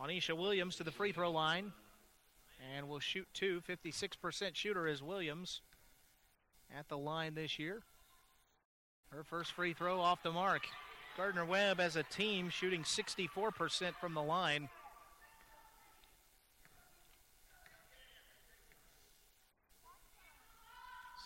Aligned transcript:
Anisha 0.00 0.36
Williams 0.36 0.76
to 0.76 0.84
the 0.84 0.92
free 0.92 1.12
throw 1.12 1.30
line 1.30 1.72
and 2.74 2.88
will 2.88 3.00
shoot 3.00 3.26
two. 3.34 3.60
56% 3.68 4.54
shooter 4.54 4.86
is 4.86 5.02
Williams 5.02 5.60
at 6.76 6.88
the 6.88 6.96
line 6.96 7.34
this 7.34 7.58
year. 7.58 7.82
Her 9.10 9.24
first 9.24 9.52
free 9.52 9.72
throw 9.72 10.00
off 10.00 10.22
the 10.22 10.30
mark. 10.30 10.62
Gardner 11.16 11.44
Webb 11.44 11.80
as 11.80 11.96
a 11.96 12.04
team 12.04 12.48
shooting 12.48 12.82
64% 12.82 13.94
from 14.00 14.14
the 14.14 14.22
line. 14.22 14.68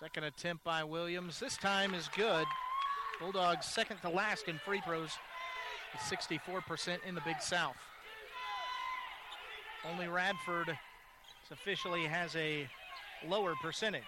Second 0.01 0.25
attempt 0.25 0.65
by 0.65 0.83
Williams. 0.83 1.39
This 1.39 1.57
time 1.57 1.93
is 1.93 2.09
good. 2.17 2.47
Bulldogs 3.21 3.67
second 3.67 3.99
to 3.99 4.09
last 4.09 4.49
in 4.49 4.59
free 4.59 4.81
throws, 4.81 5.11
64% 6.09 6.99
in 7.07 7.15
the 7.15 7.21
Big 7.21 7.41
South. 7.41 7.77
Only 9.91 10.09
Radford 10.09 10.77
officially 11.51 12.05
has 12.05 12.37
a 12.37 12.69
lower 13.29 13.55
percentage. 13.61 14.03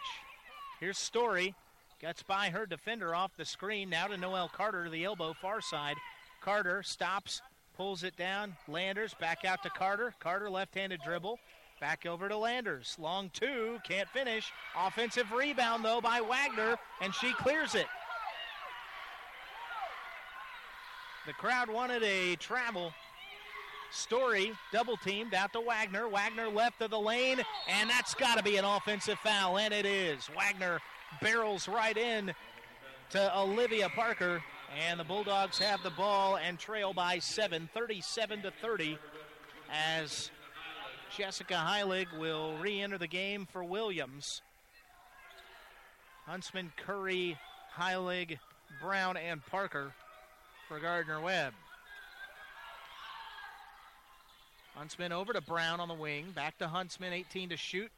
Here's 0.80 0.98
Story. 0.98 1.54
Gets 2.00 2.22
by 2.22 2.50
her 2.50 2.66
defender 2.66 3.14
off 3.14 3.36
the 3.36 3.44
screen. 3.44 3.88
Now 3.88 4.08
to 4.08 4.16
Noel 4.16 4.48
Carter 4.48 4.84
to 4.84 4.90
the 4.90 5.04
elbow, 5.04 5.32
far 5.32 5.60
side. 5.60 5.96
Carter 6.40 6.82
stops, 6.82 7.40
pulls 7.76 8.02
it 8.02 8.16
down. 8.16 8.56
Landers 8.68 9.14
back 9.18 9.44
out 9.44 9.62
to 9.62 9.70
Carter. 9.70 10.14
Carter 10.20 10.50
left 10.50 10.74
handed 10.74 11.00
dribble. 11.02 11.38
Back 11.80 12.06
over 12.06 12.28
to 12.28 12.36
Landers. 12.36 12.96
Long 13.00 13.30
two, 13.32 13.78
can't 13.84 14.08
finish. 14.08 14.52
Offensive 14.78 15.32
rebound, 15.32 15.84
though, 15.84 16.00
by 16.00 16.20
Wagner, 16.20 16.76
and 17.00 17.14
she 17.14 17.32
clears 17.32 17.74
it. 17.74 17.86
The 21.26 21.32
crowd 21.32 21.70
wanted 21.70 22.02
a 22.02 22.36
travel. 22.36 22.92
Story 23.94 24.52
double 24.72 24.96
teamed 24.96 25.34
out 25.34 25.52
to 25.52 25.60
Wagner. 25.60 26.08
Wagner 26.08 26.48
left 26.48 26.82
of 26.82 26.90
the 26.90 26.98
lane, 26.98 27.40
and 27.68 27.88
that's 27.88 28.12
got 28.12 28.36
to 28.36 28.42
be 28.42 28.56
an 28.56 28.64
offensive 28.64 29.18
foul, 29.20 29.56
and 29.56 29.72
it 29.72 29.86
is. 29.86 30.28
Wagner 30.36 30.80
barrels 31.22 31.68
right 31.68 31.96
in 31.96 32.34
to 33.10 33.38
Olivia 33.38 33.88
Parker, 33.88 34.42
and 34.84 34.98
the 34.98 35.04
Bulldogs 35.04 35.58
have 35.58 35.80
the 35.84 35.90
ball 35.90 36.36
and 36.36 36.58
trail 36.58 36.92
by 36.92 37.20
seven, 37.20 37.70
37 37.72 38.42
to 38.42 38.50
30, 38.50 38.98
as 39.70 40.32
Jessica 41.16 41.54
Heilig 41.54 42.18
will 42.18 42.56
re 42.58 42.80
enter 42.80 42.98
the 42.98 43.06
game 43.06 43.46
for 43.46 43.62
Williams. 43.62 44.42
Huntsman, 46.26 46.72
Curry, 46.76 47.38
Heilig, 47.78 48.38
Brown, 48.82 49.16
and 49.16 49.44
Parker 49.46 49.92
for 50.66 50.80
Gardner 50.80 51.20
Webb. 51.20 51.52
Huntsman 54.74 55.12
over 55.12 55.32
to 55.32 55.40
Brown 55.40 55.80
on 55.80 55.88
the 55.88 55.94
wing. 55.94 56.32
Back 56.34 56.58
to 56.58 56.68
Huntsman, 56.68 57.12
18 57.12 57.50
to 57.50 57.56
shoot. 57.56 57.90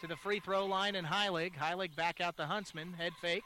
To 0.00 0.06
the 0.06 0.16
free 0.16 0.40
throw 0.40 0.66
line 0.66 0.96
and 0.96 1.06
Heilig. 1.06 1.54
Heilig 1.54 1.94
back 1.96 2.20
out 2.20 2.36
to 2.36 2.44
Huntsman. 2.44 2.92
Head 2.92 3.12
fake. 3.20 3.44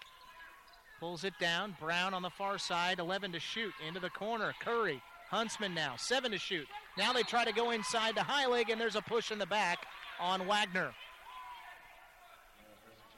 Pulls 0.99 1.23
it 1.23 1.35
down. 1.39 1.77
Brown 1.79 2.15
on 2.15 2.23
the 2.23 2.31
far 2.31 2.59
side. 2.59 2.99
11 2.99 3.33
to 3.33 3.41
shoot. 3.41 3.73
Into 3.87 4.01
the 4.01 4.11
corner. 4.11 4.55
Curry. 4.61 5.01
Huntsman 5.31 5.75
now. 5.75 5.95
7 5.97 6.33
to 6.33 6.39
shoot. 6.39 6.67
Now 6.97 7.13
they 7.13 7.23
try 7.23 7.45
to 7.45 7.53
go 7.53 7.71
inside 7.71 8.17
to 8.17 8.23
Heilig, 8.23 8.71
and 8.73 8.81
there's 8.81 8.97
a 8.97 9.03
push 9.03 9.31
in 9.31 9.39
the 9.39 9.47
back 9.47 9.79
on 10.19 10.47
Wagner. 10.47 10.93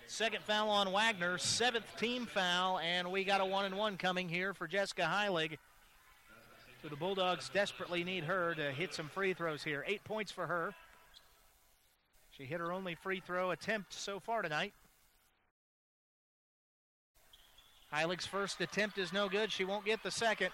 Second 0.06 0.42
foul 0.42 0.70
on 0.70 0.90
Wagner, 0.90 1.38
seventh 1.38 1.86
team 1.96 2.26
foul, 2.26 2.80
and 2.80 3.12
we 3.12 3.22
got 3.22 3.40
a 3.40 3.44
one 3.44 3.64
and 3.64 3.76
one 3.76 3.96
coming 3.96 4.28
here 4.28 4.52
for 4.52 4.66
Jessica 4.66 5.02
Heilig. 5.02 5.56
So 6.82 6.88
the 6.88 6.96
Bulldogs 6.96 7.50
desperately 7.50 8.04
need 8.04 8.24
her 8.24 8.54
to 8.54 8.72
hit 8.72 8.94
some 8.94 9.08
free 9.08 9.34
throws 9.34 9.62
here. 9.62 9.84
Eight 9.86 10.02
points 10.04 10.32
for 10.32 10.46
her. 10.46 10.72
She 12.30 12.44
hit 12.44 12.58
her 12.58 12.72
only 12.72 12.94
free 12.94 13.20
throw 13.20 13.50
attempt 13.50 13.92
so 13.92 14.18
far 14.18 14.40
tonight. 14.40 14.72
Heilig's 17.92 18.24
first 18.24 18.60
attempt 18.62 18.96
is 18.96 19.12
no 19.12 19.28
good. 19.28 19.52
She 19.52 19.64
won't 19.64 19.84
get 19.84 20.02
the 20.02 20.10
second. 20.10 20.50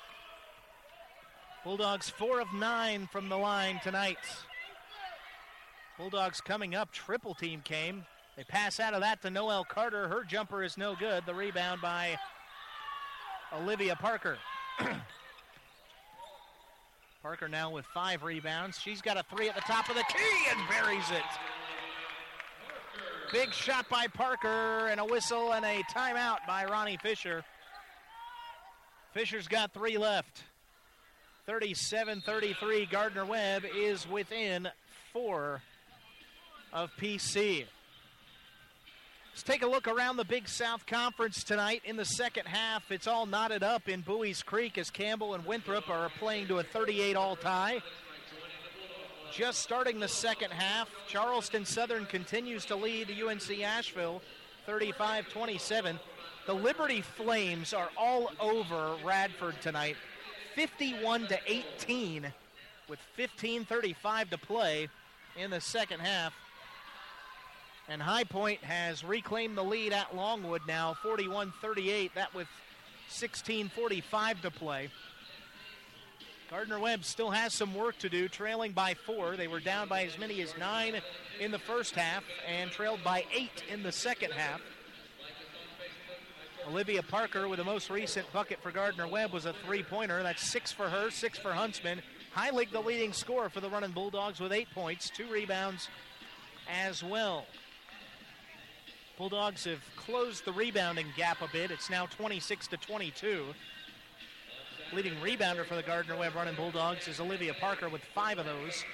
Bulldogs 1.63 2.11
four 2.11 2.41
of 2.41 2.53
nine 2.53 3.09
from 3.13 3.29
the 3.29 3.37
line 3.37 3.79
tonight. 3.85 4.19
Bulldogs 5.97 6.41
coming 6.41 6.75
up. 6.75 6.91
Triple 6.93 7.35
team 7.35 7.61
came. 7.63 8.05
They 8.37 8.45
pass 8.45 8.81
out 8.81 8.95
of 8.95 9.01
that 9.01 9.23
to 9.23 9.31
Noel 9.31 9.65
Carter. 9.65 10.09
Her 10.09 10.25
jumper 10.25 10.65
is 10.65 10.77
no 10.77 10.97
good. 10.97 11.25
The 11.25 11.35
rebound 11.35 11.81
by 11.81 12.17
Olivia 13.53 13.95
Parker. 13.95 14.39
Parker 17.27 17.49
now 17.49 17.69
with 17.71 17.85
five 17.87 18.23
rebounds. 18.23 18.79
She's 18.79 19.03
got 19.03 19.17
a 19.17 19.25
three 19.35 19.49
at 19.49 19.57
the 19.57 19.61
top 19.63 19.89
of 19.89 19.97
the 19.97 20.05
key 20.05 20.49
and 20.49 20.61
buries 20.69 21.11
it. 21.11 21.25
Big 23.33 23.53
shot 23.53 23.89
by 23.89 24.07
Parker 24.07 24.87
and 24.87 25.01
a 25.01 25.05
whistle 25.05 25.53
and 25.53 25.65
a 25.65 25.83
timeout 25.93 26.37
by 26.47 26.67
Ronnie 26.67 26.99
Fisher. 27.03 27.43
Fisher's 29.13 29.49
got 29.49 29.75
three 29.75 29.99
left. 29.99 30.45
37 31.47 32.21
33. 32.21 32.87
Gardner 32.87 33.25
Webb 33.25 33.65
is 33.77 34.09
within 34.09 34.69
four 35.13 35.63
of 36.73 36.93
PC. 36.97 37.65
Let's 39.37 39.43
take 39.43 39.63
a 39.63 39.67
look 39.67 39.87
around 39.87 40.17
the 40.17 40.25
Big 40.25 40.49
South 40.49 40.87
Conference 40.87 41.45
tonight. 41.45 41.83
In 41.85 41.97
the 41.97 42.07
second 42.07 42.47
half, 42.47 42.91
it's 42.91 43.07
all 43.07 43.27
knotted 43.27 43.63
up 43.63 43.87
in 43.87 44.01
Buies 44.01 44.43
Creek 44.43 44.79
as 44.79 44.89
Campbell 44.89 45.35
and 45.35 45.45
Winthrop 45.45 45.91
are 45.91 46.09
playing 46.19 46.49
to 46.49 46.59
a 46.61 46.63
38 46.63 47.17
all 47.17 47.37
tie. 47.37 47.83
Just 49.31 49.61
starting 49.61 50.01
the 50.01 50.09
second 50.09 50.53
half, 50.53 50.89
Charleston 51.07 51.67
Southern 51.67 52.07
continues 52.07 52.65
to 52.65 52.77
lead 52.77 53.11
UNC 53.11 53.61
Asheville 53.63 54.23
35 54.65 55.29
27. 55.29 56.01
The 56.47 56.55
Liberty 56.55 57.03
Flames 57.03 57.75
are 57.75 57.91
all 57.95 58.31
over 58.41 58.97
Radford 59.05 59.61
tonight, 59.61 59.97
51 60.55 61.27
to 61.27 61.39
18, 61.47 62.33
with 62.89 63.01
15:35 63.19 64.31
to 64.31 64.39
play 64.39 64.89
in 65.37 65.51
the 65.51 65.61
second 65.61 66.01
half. 66.01 66.33
And 67.89 68.03
High 68.03 68.25
Point 68.25 68.63
has 68.65 69.05
reclaimed 69.05 69.57
the 69.57 69.63
lead 69.63 69.93
at 69.93 70.15
Longwood 70.17 70.63
now, 70.67 70.95
41 71.03 71.53
38. 71.61 72.15
That 72.15 72.35
with 72.35 72.49
16.45 73.11 74.41
to 74.43 74.51
play. 74.51 74.91
Gardner 76.51 76.79
Webb 76.79 77.05
still 77.05 77.31
has 77.31 77.53
some 77.53 77.75
work 77.75 77.99
to 77.99 78.09
do, 78.09 78.29
trailing 78.29 78.73
by 78.73 78.95
four. 78.95 79.37
They 79.37 79.49
were 79.49 79.61
down 79.61 79.89
by 79.89 80.05
as 80.05 80.19
many 80.19 80.41
as 80.43 80.57
nine 80.59 81.01
in 81.41 81.51
the 81.51 81.59
first 81.59 81.95
half 81.95 82.23
and 82.49 82.71
trailed 82.71 83.03
by 83.03 83.25
eight 83.35 83.65
in 83.71 83.83
the 83.83 83.91
second 83.91 84.33
half. 84.33 84.61
Olivia 86.69 87.03
Parker 87.03 87.49
with 87.49 87.59
the 87.59 87.65
most 87.65 87.91
recent 87.91 88.33
bucket 88.33 88.61
for 88.61 88.73
Gardner 88.73 89.07
Webb 89.07 89.33
was 89.33 89.45
a 89.45 89.55
three 89.65 89.83
pointer. 89.83 90.23
That's 90.23 90.43
six 90.43 90.73
for 90.73 90.89
her, 90.89 91.11
six 91.11 91.39
for 91.39 91.53
Huntsman. 91.53 92.01
Heilig, 92.37 92.71
the 92.71 92.81
leading 92.81 93.13
scorer 93.13 93.49
for 93.49 93.61
the 93.61 93.71
running 93.71 93.93
Bulldogs, 93.93 94.41
with 94.41 94.53
eight 94.53 94.69
points, 94.75 95.09
two 95.11 95.27
rebounds 95.31 95.89
as 96.69 97.03
well. 97.03 97.47
Bulldogs 99.17 99.65
have 99.65 99.81
closed 99.97 100.45
the 100.45 100.53
rebounding 100.53 101.07
gap 101.17 101.41
a 101.41 101.49
bit. 101.51 101.71
It's 101.71 101.89
now 101.89 102.05
26 102.05 102.67
to 102.69 102.77
22. 102.77 103.47
Leading 104.93 105.15
rebounder 105.15 105.65
for 105.65 105.75
the 105.75 105.83
Gardner 105.83 106.17
Webb 106.17 106.35
running 106.35 106.55
Bulldogs 106.55 107.09
is 107.09 107.19
Olivia 107.19 107.55
Parker 107.55 107.89
with 107.89 108.03
five 108.15 108.39
of 108.39 108.45
those. 108.45 108.85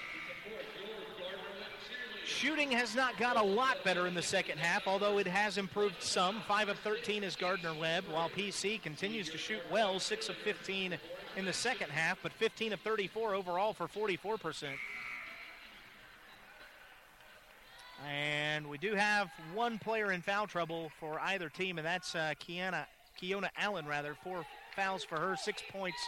Shooting 2.24 2.70
has 2.70 2.94
not 2.94 3.18
got 3.18 3.36
a 3.36 3.42
lot 3.42 3.82
better 3.82 4.06
in 4.06 4.14
the 4.14 4.22
second 4.22 4.58
half, 4.58 4.86
although 4.86 5.18
it 5.18 5.26
has 5.26 5.58
improved 5.58 6.00
some. 6.00 6.40
5 6.46 6.68
of 6.68 6.78
13 6.78 7.24
is 7.24 7.34
Gardner 7.34 7.74
Webb, 7.74 8.04
while 8.08 8.30
PC 8.30 8.80
continues 8.80 9.28
to 9.30 9.38
shoot 9.38 9.60
well, 9.72 9.98
6 9.98 10.28
of 10.28 10.36
15 10.36 10.98
in 11.36 11.44
the 11.44 11.52
second 11.52 11.90
half, 11.90 12.18
but 12.22 12.32
15 12.32 12.74
of 12.74 12.80
34 12.80 13.34
overall 13.34 13.72
for 13.72 13.88
44%. 13.88 14.68
And 18.08 18.68
we 18.68 18.78
do 18.78 18.94
have 18.94 19.30
one 19.54 19.78
player 19.78 20.12
in 20.12 20.22
foul 20.22 20.46
trouble 20.46 20.90
for 20.98 21.20
either 21.20 21.48
team, 21.48 21.78
and 21.78 21.86
that's 21.86 22.14
uh, 22.14 22.34
Kiana, 22.40 22.84
Kiona 23.20 23.48
Allen, 23.56 23.86
rather. 23.86 24.14
Four 24.22 24.44
fouls 24.74 25.04
for 25.04 25.18
her, 25.18 25.36
six 25.36 25.62
points 25.70 25.98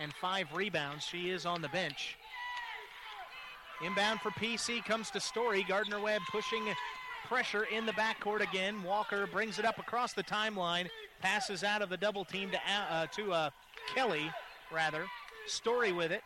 and 0.00 0.12
five 0.14 0.46
rebounds. 0.54 1.04
She 1.04 1.30
is 1.30 1.46
on 1.46 1.62
the 1.62 1.68
bench. 1.68 2.16
Inbound 3.84 4.20
for 4.20 4.30
PC 4.30 4.84
comes 4.84 5.10
to 5.10 5.20
Story. 5.20 5.64
Gardner 5.68 6.00
Webb 6.00 6.22
pushing 6.30 6.62
pressure 7.26 7.64
in 7.64 7.86
the 7.86 7.92
backcourt 7.92 8.40
again. 8.40 8.82
Walker 8.82 9.26
brings 9.26 9.58
it 9.58 9.64
up 9.64 9.78
across 9.78 10.12
the 10.12 10.22
timeline, 10.22 10.88
passes 11.20 11.64
out 11.64 11.82
of 11.82 11.88
the 11.88 11.96
double 11.96 12.24
team 12.24 12.50
to 12.50 12.58
uh, 12.72 13.06
to 13.06 13.32
uh, 13.32 13.50
Kelly, 13.94 14.30
rather. 14.72 15.06
Story 15.46 15.92
with 15.92 16.12
it. 16.12 16.22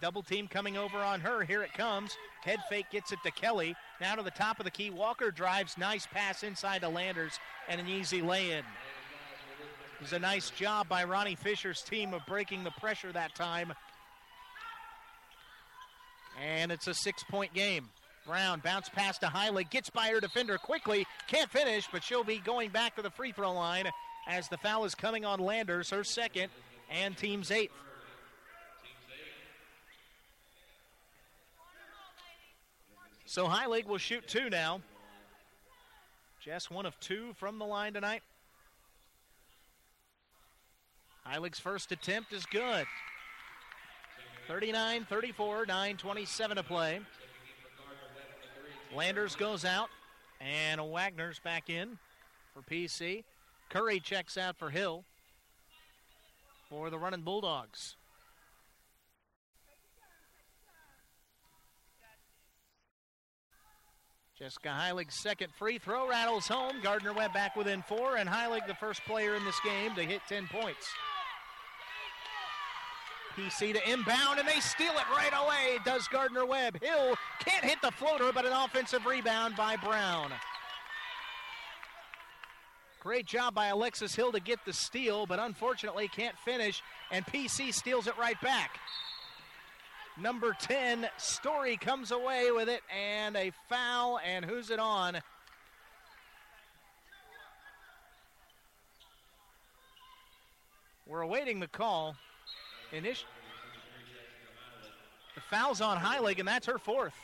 Double 0.00 0.22
team 0.22 0.48
coming 0.48 0.76
over 0.76 0.98
on 0.98 1.20
her. 1.20 1.42
Here 1.44 1.62
it 1.62 1.72
comes. 1.72 2.16
Head 2.42 2.60
fake 2.68 2.86
gets 2.90 3.12
it 3.12 3.18
to 3.24 3.30
Kelly. 3.30 3.74
Now 4.00 4.16
to 4.16 4.22
the 4.22 4.30
top 4.30 4.58
of 4.58 4.64
the 4.64 4.70
key. 4.70 4.90
Walker 4.90 5.30
drives. 5.30 5.78
Nice 5.78 6.06
pass 6.06 6.42
inside 6.42 6.82
to 6.82 6.88
Landers 6.88 7.38
and 7.68 7.80
an 7.80 7.88
easy 7.88 8.20
lay 8.20 8.50
in. 8.52 8.58
It 8.58 10.00
was 10.00 10.12
a 10.12 10.18
nice 10.18 10.50
job 10.50 10.88
by 10.88 11.04
Ronnie 11.04 11.36
Fisher's 11.36 11.80
team 11.80 12.12
of 12.12 12.26
breaking 12.26 12.64
the 12.64 12.72
pressure 12.72 13.12
that 13.12 13.34
time. 13.34 13.72
And 16.42 16.72
it's 16.72 16.88
a 16.88 16.94
six 16.94 17.22
point 17.22 17.54
game. 17.54 17.88
Brown 18.26 18.60
bounce 18.64 18.88
pass 18.88 19.18
to 19.18 19.26
Heilig, 19.26 19.70
gets 19.70 19.90
by 19.90 20.08
her 20.08 20.18
defender 20.18 20.56
quickly, 20.56 21.06
can't 21.28 21.50
finish, 21.50 21.86
but 21.92 22.02
she'll 22.02 22.24
be 22.24 22.38
going 22.38 22.70
back 22.70 22.96
to 22.96 23.02
the 23.02 23.10
free 23.10 23.32
throw 23.32 23.52
line 23.52 23.86
as 24.26 24.48
the 24.48 24.56
foul 24.56 24.86
is 24.86 24.94
coming 24.94 25.26
on 25.26 25.40
Landers, 25.40 25.90
her 25.90 26.02
second, 26.02 26.48
and 26.90 27.16
team's 27.16 27.50
eighth. 27.50 27.72
So 33.26 33.46
High 33.46 33.66
Heilig 33.66 33.86
will 33.86 33.98
shoot 33.98 34.26
two 34.26 34.50
now. 34.50 34.80
Just 36.40 36.70
one 36.70 36.84
of 36.84 36.98
two 37.00 37.32
from 37.36 37.58
the 37.58 37.64
line 37.64 37.94
tonight. 37.94 38.22
Heilig's 41.26 41.58
first 41.58 41.90
attempt 41.90 42.32
is 42.34 42.44
good. 42.46 42.86
39 44.46 45.06
34, 45.08 45.64
9 45.66 45.96
27 45.96 46.56
to 46.58 46.62
play. 46.62 47.00
Landers 48.94 49.34
goes 49.34 49.64
out, 49.64 49.88
and 50.40 50.80
Wagner's 50.80 51.38
back 51.38 51.70
in 51.70 51.98
for 52.52 52.60
PC. 52.60 53.24
Curry 53.70 54.00
checks 54.00 54.36
out 54.36 54.56
for 54.58 54.68
Hill 54.68 55.02
for 56.68 56.90
the 56.90 56.98
running 56.98 57.22
Bulldogs. 57.22 57.96
Jessica 64.36 64.68
Heilig's 64.68 65.14
second 65.14 65.54
free 65.54 65.78
throw 65.78 66.08
rattles 66.08 66.48
home. 66.48 66.80
Gardner 66.82 67.12
Webb 67.12 67.32
back 67.32 67.54
within 67.54 67.82
four, 67.82 68.16
and 68.16 68.28
Heilig, 68.28 68.66
the 68.66 68.74
first 68.74 69.00
player 69.04 69.36
in 69.36 69.44
this 69.44 69.60
game 69.64 69.94
to 69.94 70.02
hit 70.02 70.22
10 70.28 70.48
points. 70.48 70.88
PC 73.36 73.72
to 73.74 73.90
inbound, 73.90 74.40
and 74.40 74.48
they 74.48 74.58
steal 74.58 74.92
it 74.92 75.08
right 75.16 75.32
away. 75.32 75.78
Does 75.84 76.08
Gardner 76.08 76.46
Webb. 76.46 76.82
Hill 76.82 77.14
can't 77.38 77.64
hit 77.64 77.78
the 77.80 77.92
floater, 77.92 78.32
but 78.32 78.44
an 78.44 78.52
offensive 78.52 79.06
rebound 79.06 79.54
by 79.56 79.76
Brown. 79.76 80.32
Great 83.00 83.26
job 83.26 83.54
by 83.54 83.66
Alexis 83.66 84.16
Hill 84.16 84.32
to 84.32 84.40
get 84.40 84.58
the 84.64 84.72
steal, 84.72 85.26
but 85.26 85.38
unfortunately 85.38 86.08
can't 86.08 86.36
finish, 86.38 86.82
and 87.12 87.24
PC 87.26 87.72
steals 87.72 88.08
it 88.08 88.18
right 88.18 88.40
back. 88.40 88.80
Number 90.16 90.56
10, 90.60 91.08
Story 91.16 91.76
comes 91.76 92.12
away 92.12 92.52
with 92.52 92.68
it, 92.68 92.82
and 92.94 93.36
a 93.36 93.50
foul, 93.68 94.20
and 94.24 94.44
who's 94.44 94.70
it 94.70 94.78
on? 94.78 95.18
We're 101.06 101.22
awaiting 101.22 101.58
the 101.58 101.66
call. 101.66 102.14
Init- 102.92 103.24
the 105.34 105.40
foul's 105.40 105.80
on 105.80 105.98
Heilig, 105.98 106.38
and 106.38 106.46
that's 106.46 106.66
her 106.66 106.78
fourth. 106.78 107.14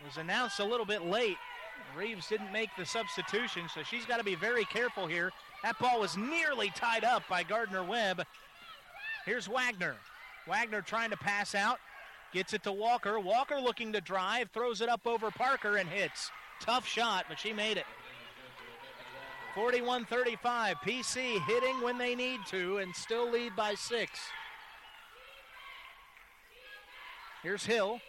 It 0.00 0.06
was 0.06 0.16
announced 0.16 0.58
a 0.58 0.64
little 0.64 0.86
bit 0.86 1.04
late. 1.04 1.36
Reeves 1.96 2.28
didn't 2.28 2.52
make 2.52 2.70
the 2.76 2.84
substitution, 2.84 3.68
so 3.72 3.82
she's 3.84 4.04
got 4.04 4.18
to 4.18 4.24
be 4.24 4.34
very 4.34 4.64
careful 4.64 5.06
here. 5.06 5.30
That 5.62 5.78
ball 5.78 6.00
was 6.00 6.16
nearly 6.16 6.70
tied 6.74 7.04
up 7.04 7.22
by 7.28 7.44
Gardner 7.44 7.84
Webb. 7.84 8.24
Here's 9.24 9.48
Wagner. 9.48 9.96
Wagner 10.46 10.82
trying 10.82 11.10
to 11.10 11.16
pass 11.16 11.54
out, 11.54 11.78
gets 12.32 12.52
it 12.54 12.62
to 12.64 12.72
Walker. 12.72 13.20
Walker 13.20 13.60
looking 13.60 13.92
to 13.92 14.00
drive, 14.00 14.50
throws 14.50 14.80
it 14.80 14.88
up 14.88 15.06
over 15.06 15.30
Parker 15.30 15.76
and 15.76 15.88
hits. 15.88 16.30
Tough 16.60 16.86
shot, 16.86 17.26
but 17.28 17.38
she 17.38 17.52
made 17.52 17.76
it. 17.76 17.86
41 19.54 20.04
35. 20.04 20.76
PC 20.78 21.44
hitting 21.46 21.80
when 21.82 21.98
they 21.98 22.14
need 22.14 22.40
to 22.46 22.78
and 22.78 22.94
still 22.94 23.30
lead 23.30 23.54
by 23.56 23.74
six. 23.74 24.18
Here's 27.42 27.64
Hill. 27.64 28.00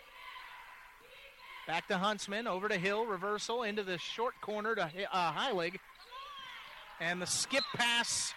Back 1.68 1.88
to 1.88 1.98
Huntsman, 1.98 2.48
over 2.48 2.68
to 2.68 2.78
Hill, 2.78 3.06
reversal 3.06 3.63
into 3.63 3.84
the 3.84 3.98
short 3.98 4.34
corner 4.42 4.75
to 4.75 4.84
uh, 4.84 5.31
Heilig. 5.31 5.75
And 7.00 7.22
the 7.22 7.28
skip 7.28 7.63
pass 7.75 8.34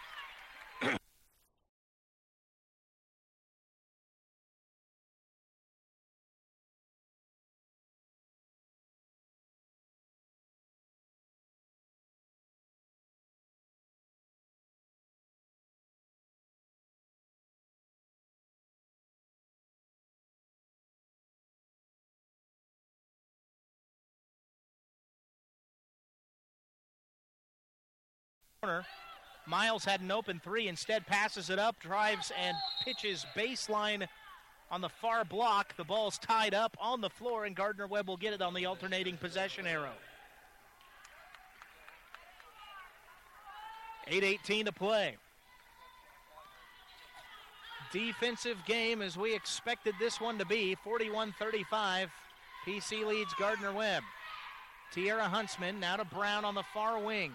corner. 28.65 28.85
Miles 29.47 29.85
had 29.85 30.01
an 30.01 30.11
open 30.11 30.41
three, 30.43 30.69
instead 30.69 31.07
passes 31.07 31.51
it 31.51 31.59
up, 31.59 31.79
drives 31.81 32.33
and 32.43 32.57
pitches 32.83 33.27
baseline 33.37 34.07
on 34.71 34.81
the 34.81 34.89
far 34.89 35.23
block. 35.23 35.77
The 35.77 35.85
ball's 35.85 36.19
tied 36.19 36.55
up 36.55 36.75
on 36.81 37.03
the 37.03 37.11
floor, 37.11 37.45
and 37.45 37.55
Gardner 37.55 37.87
Webb 37.87 38.09
will 38.09 38.17
get 38.17 38.33
it 38.33 38.41
on 38.41 38.55
the 38.55 38.65
alternating 38.65 39.19
possession 39.19 39.67
arrow. 39.67 39.93
8.18 44.11 44.65
to 44.65 44.73
play. 44.73 45.17
Defensive 47.93 48.57
game 48.67 49.03
as 49.03 49.19
we 49.19 49.35
expected 49.35 49.95
this 50.01 50.21
one 50.21 50.39
to 50.39 50.47
be 50.47 50.75
41 50.83 51.35
35. 51.39 52.11
PC 52.67 53.07
leads 53.07 53.35
Gardner 53.35 53.73
Webb. 53.75 54.03
Tierra 54.91 55.25
Huntsman 55.25 55.79
now 55.81 55.97
to 55.97 56.05
Brown 56.07 56.47
on 56.47 56.55
the 56.55 56.63
far 56.73 56.99
wing. 56.99 57.33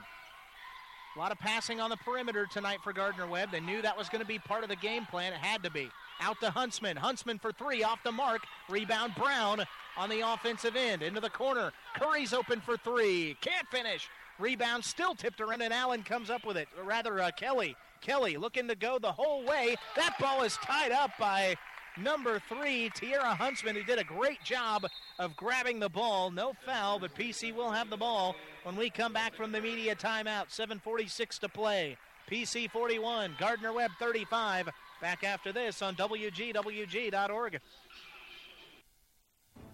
A 1.15 1.19
lot 1.19 1.31
of 1.31 1.39
passing 1.39 1.81
on 1.81 1.89
the 1.89 1.97
perimeter 1.97 2.45
tonight 2.45 2.79
for 2.83 2.94
Gardner 2.94 3.25
Webb. 3.25 3.51
They 3.51 3.59
knew 3.59 3.81
that 3.81 3.97
was 3.97 4.09
going 4.09 4.21
to 4.21 4.27
be 4.27 4.38
part 4.38 4.63
of 4.63 4.69
the 4.69 4.75
game 4.75 5.06
plan. 5.07 5.33
It 5.33 5.39
had 5.39 5.63
to 5.63 5.71
be. 5.71 5.89
Out 6.21 6.39
to 6.41 6.51
Huntsman. 6.51 6.97
Huntsman 6.97 7.39
for 7.39 7.51
three 7.51 7.83
off 7.83 8.03
the 8.03 8.11
mark. 8.11 8.41
Rebound 8.69 9.15
Brown 9.15 9.65
on 9.97 10.09
the 10.09 10.21
offensive 10.21 10.75
end. 10.75 11.01
Into 11.01 11.19
the 11.19 11.29
corner. 11.29 11.71
Curry's 11.95 12.31
open 12.31 12.61
for 12.61 12.77
three. 12.77 13.35
Can't 13.41 13.67
finish. 13.69 14.07
Rebound 14.38 14.85
still 14.85 15.15
tipped 15.15 15.41
around, 15.41 15.61
and 15.61 15.73
Allen 15.73 16.03
comes 16.03 16.29
up 16.29 16.45
with 16.45 16.57
it. 16.57 16.67
Rather, 16.83 17.19
uh, 17.19 17.31
Kelly. 17.31 17.75
Kelly 18.01 18.38
looking 18.38 18.67
to 18.67 18.75
go 18.75 19.00
the 19.00 19.12
whole 19.12 19.44
way. 19.44 19.75
That 19.95 20.15
ball 20.19 20.44
is 20.44 20.55
tied 20.57 20.91
up 20.91 21.12
by 21.19 21.55
number 22.04 22.42
three, 22.48 22.89
Tierra 22.96 23.36
Huntsman, 23.36 23.75
who 23.75 23.84
did 23.84 24.00
a 24.00 24.03
great 24.03 24.44
job 24.44 24.86
of 25.18 25.36
grabbing 25.36 25.79
the 25.79 25.89
ball. 25.89 26.32
No 26.32 26.53
foul, 26.65 27.00
but 27.00 27.15
PC 27.15 27.53
will 27.53 27.72
have 27.72 27.89
the 27.89 27.98
ball 27.98 28.36
when 28.63 28.75
we 28.75 28.89
come 28.89 29.13
back 29.13 29.36
from 29.36 29.51
the 29.51 29.62
media 29.62 29.96
timeout. 29.96 30.50
7.46 30.50 31.39
to 31.39 31.50
play. 31.50 31.98
PC 32.29 32.70
41, 32.70 33.36
Gardner 33.39 33.74
Webb 33.74 33.91
35. 34.00 34.70
Back 35.01 35.24
after 35.24 35.51
this 35.51 35.82
on 35.82 35.96
WGWG.org. 35.96 37.60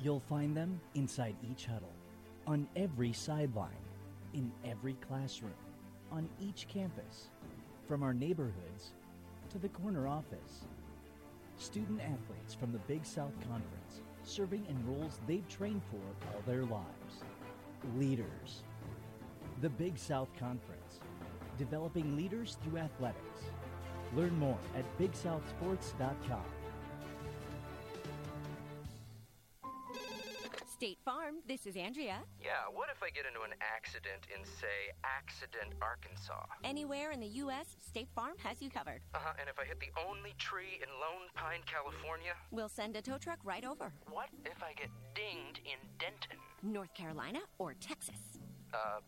You'll 0.02 0.24
find 0.30 0.56
them 0.56 0.80
inside 0.94 1.36
each 1.50 1.66
huddle, 1.66 1.94
on 2.46 2.68
every 2.76 3.14
sideline, 3.14 3.72
in 4.34 4.52
every 4.64 4.94
classroom, 5.08 5.54
on 6.12 6.30
each 6.40 6.68
campus, 6.68 7.30
from 7.88 8.04
our 8.04 8.14
neighborhoods 8.14 8.92
to 9.50 9.58
the 9.58 9.70
corner 9.70 10.08
office 10.08 10.66
student 11.58 12.02
athletes 12.02 12.54
from 12.54 12.72
the 12.72 12.80
Big 12.80 13.06
South 13.06 13.34
Conference, 13.42 14.02
serving 14.24 14.66
in 14.68 14.88
roles 14.88 15.20
they've 15.28 15.48
trained 15.48 15.82
for 15.90 15.98
all 16.28 16.42
their 16.46 16.64
lives. 16.64 17.24
Leaders. 17.98 18.64
The 19.62 19.70
Big 19.70 19.98
South 19.98 20.30
Conference, 20.40 21.00
developing 21.58 22.16
leaders 22.16 22.58
through 22.64 22.80
athletics. 22.80 23.42
Learn 24.16 24.38
more 24.38 24.58
at 24.76 24.86
BigSouthSports.com. 24.98 26.55
State 30.76 31.00
Farm, 31.06 31.36
this 31.48 31.66
is 31.66 31.78
Andrea. 31.78 32.20
Yeah, 32.44 32.68
what 32.70 32.90
if 32.92 33.02
I 33.02 33.10
get 33.10 33.24
into 33.26 33.44
an 33.44 33.56
accident 33.64 34.28
in, 34.28 34.44
say, 34.44 34.92
Accident, 35.06 35.72
Arkansas? 35.82 36.44
Anywhere 36.66 37.12
in 37.12 37.22
the 37.22 37.32
U.S., 37.48 37.78
State 37.80 38.10
Farm 38.14 38.34
has 38.44 38.62
you 38.62 38.70
covered. 38.70 39.00
Uh 39.14 39.20
huh, 39.22 39.34
and 39.40 39.48
if 39.48 39.58
I 39.58 39.64
hit 39.64 39.80
the 39.80 39.88
only 40.06 40.34
tree 40.38 40.82
in 40.84 40.90
Lone 41.00 41.30
Pine, 41.34 41.62
California? 41.66 42.34
We'll 42.52 42.68
send 42.68 42.98
a 42.98 43.02
tow 43.02 43.18
truck 43.18 43.40
right 43.46 43.64
over. 43.64 43.94
What 44.12 44.28
if 44.44 44.62
I 44.62 44.74
get 44.74 44.90
dinged 45.14 45.62
in 45.64 45.80
Denton? 45.98 46.36
North 46.62 46.94
Carolina 46.94 47.40
or 47.58 47.74
Texas? 47.80 48.20
Uh, 48.74 49.00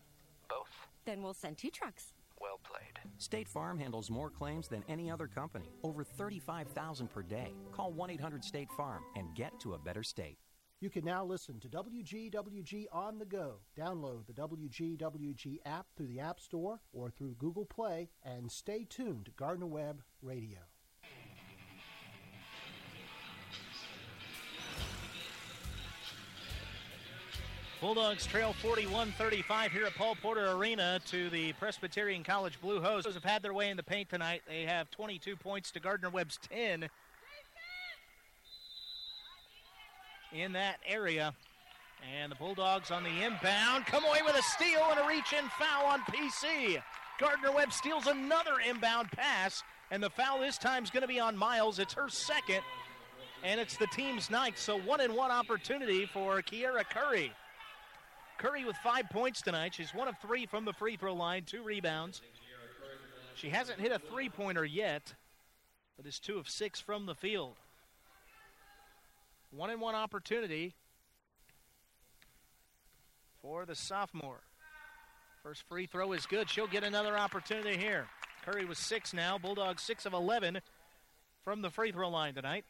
both. 0.48 0.72
Then 1.04 1.22
we'll 1.22 1.34
send 1.34 1.58
two 1.58 1.70
trucks. 1.70 2.14
Well 2.40 2.60
played. 2.64 2.98
State 3.18 3.46
Farm 3.46 3.78
handles 3.78 4.10
more 4.10 4.30
claims 4.30 4.68
than 4.68 4.84
any 4.88 5.10
other 5.10 5.26
company, 5.26 5.68
over 5.82 6.02
35,000 6.02 7.10
per 7.10 7.20
day. 7.20 7.52
Call 7.72 7.92
1 7.92 8.08
800 8.08 8.42
State 8.42 8.70
Farm 8.74 9.02
and 9.16 9.34
get 9.34 9.60
to 9.60 9.74
a 9.74 9.78
better 9.78 10.02
state. 10.02 10.38
You 10.80 10.90
can 10.90 11.04
now 11.04 11.24
listen 11.24 11.58
to 11.58 11.68
WGWG 11.68 12.86
on 12.92 13.18
the 13.18 13.24
go. 13.24 13.54
Download 13.76 14.24
the 14.28 14.32
WGWG 14.32 15.58
app 15.66 15.86
through 15.96 16.06
the 16.06 16.20
App 16.20 16.38
Store 16.38 16.78
or 16.92 17.10
through 17.10 17.34
Google 17.36 17.64
Play 17.64 18.10
and 18.24 18.50
stay 18.50 18.86
tuned 18.88 19.24
to 19.24 19.32
Gardner 19.32 19.66
Webb 19.66 20.02
Radio. 20.22 20.58
Bulldogs 27.80 28.26
trail 28.26 28.54
41-35 28.62 29.70
here 29.70 29.86
at 29.86 29.94
Paul 29.94 30.16
Porter 30.20 30.52
Arena 30.52 31.00
to 31.06 31.28
the 31.30 31.52
Presbyterian 31.54 32.22
College 32.22 32.60
Blue 32.60 32.80
Hose. 32.80 33.04
Have 33.04 33.24
had 33.24 33.42
their 33.42 33.54
way 33.54 33.70
in 33.70 33.76
the 33.76 33.82
paint 33.82 34.08
tonight. 34.08 34.42
They 34.46 34.62
have 34.62 34.90
22 34.92 35.36
points 35.36 35.72
to 35.72 35.80
Gardner 35.80 36.10
Webb's 36.10 36.38
10 36.48 36.88
in 40.32 40.52
that 40.52 40.76
area. 40.86 41.34
And 42.16 42.30
the 42.30 42.36
Bulldogs 42.36 42.90
on 42.90 43.02
the 43.02 43.24
inbound 43.24 43.86
come 43.86 44.04
away 44.04 44.20
with 44.24 44.36
a 44.36 44.42
steal 44.42 44.82
and 44.90 45.00
a 45.00 45.06
reach 45.06 45.32
in 45.32 45.44
foul 45.58 45.86
on 45.86 46.00
PC. 46.02 46.80
Gardner 47.18 47.50
Webb 47.50 47.72
steals 47.72 48.06
another 48.06 48.60
inbound 48.68 49.10
pass, 49.10 49.64
and 49.90 50.00
the 50.00 50.10
foul 50.10 50.38
this 50.38 50.58
time 50.58 50.84
is 50.84 50.90
going 50.90 51.00
to 51.02 51.08
be 51.08 51.18
on 51.18 51.36
Miles. 51.36 51.80
It's 51.80 51.94
her 51.94 52.08
second, 52.08 52.60
and 53.42 53.60
it's 53.60 53.76
the 53.76 53.88
team's 53.88 54.30
ninth. 54.30 54.58
So 54.58 54.78
one 54.78 55.00
and 55.00 55.14
one 55.14 55.32
opportunity 55.32 56.06
for 56.06 56.40
Kiera 56.42 56.84
Curry. 56.88 57.32
Curry 58.38 58.64
with 58.64 58.76
five 58.76 59.10
points 59.10 59.42
tonight. 59.42 59.74
She's 59.74 59.92
one 59.92 60.06
of 60.06 60.16
three 60.22 60.46
from 60.46 60.64
the 60.64 60.72
free 60.72 60.96
throw 60.96 61.14
line, 61.14 61.42
two 61.44 61.62
rebounds. 61.62 62.22
She 63.34 63.50
hasn't 63.50 63.80
hit 63.80 63.90
a 63.90 63.98
three 63.98 64.28
pointer 64.28 64.64
yet, 64.64 65.14
but 65.96 66.06
is 66.06 66.20
two 66.20 66.38
of 66.38 66.48
six 66.48 66.80
from 66.80 67.06
the 67.06 67.16
field. 67.16 67.56
One 69.50 69.70
and 69.70 69.80
one 69.80 69.94
opportunity 69.94 70.74
for 73.40 73.64
the 73.64 73.74
sophomore. 73.74 74.40
First 75.42 75.62
free 75.68 75.86
throw 75.86 76.12
is 76.12 76.26
good. 76.26 76.50
She'll 76.50 76.66
get 76.66 76.84
another 76.84 77.16
opportunity 77.16 77.78
here. 77.78 78.06
Curry 78.44 78.64
was 78.64 78.78
six 78.78 79.14
now. 79.14 79.38
Bulldogs 79.38 79.82
six 79.82 80.04
of 80.04 80.12
11 80.12 80.60
from 81.44 81.62
the 81.62 81.70
free 81.70 81.92
throw 81.92 82.10
line 82.10 82.34
tonight. 82.34 82.64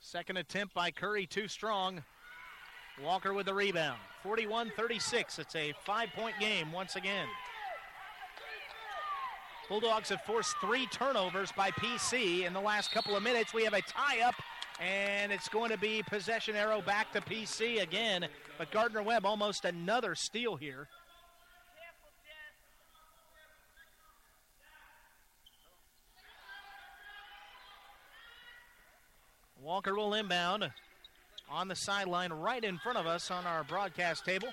Second 0.00 0.36
attempt 0.36 0.74
by 0.74 0.90
Curry, 0.90 1.26
too 1.26 1.48
strong. 1.48 2.04
Walker 3.02 3.32
with 3.32 3.46
the 3.46 3.54
rebound. 3.54 3.98
41 4.22 4.72
36. 4.76 5.38
It's 5.38 5.56
a 5.56 5.72
five 5.84 6.10
point 6.14 6.34
game 6.38 6.70
once 6.72 6.96
again. 6.96 7.26
Bulldogs 9.68 10.10
have 10.10 10.22
forced 10.22 10.56
three 10.60 10.86
turnovers 10.86 11.50
by 11.56 11.72
PC 11.72 12.46
in 12.46 12.52
the 12.52 12.60
last 12.60 12.92
couple 12.92 13.16
of 13.16 13.22
minutes. 13.22 13.52
We 13.52 13.64
have 13.64 13.74
a 13.74 13.82
tie 13.82 14.20
up, 14.20 14.36
and 14.80 15.32
it's 15.32 15.48
going 15.48 15.70
to 15.70 15.78
be 15.78 16.04
possession 16.06 16.54
arrow 16.54 16.80
back 16.80 17.12
to 17.14 17.20
PC 17.20 17.82
again. 17.82 18.28
But 18.58 18.70
Gardner 18.70 19.02
Webb 19.02 19.26
almost 19.26 19.64
another 19.64 20.14
steal 20.14 20.54
here. 20.54 20.86
Walker 29.60 29.96
will 29.96 30.14
inbound 30.14 30.70
on 31.50 31.66
the 31.66 31.74
sideline 31.74 32.32
right 32.32 32.62
in 32.62 32.78
front 32.78 32.98
of 32.98 33.06
us 33.06 33.32
on 33.32 33.44
our 33.46 33.64
broadcast 33.64 34.24
table. 34.24 34.48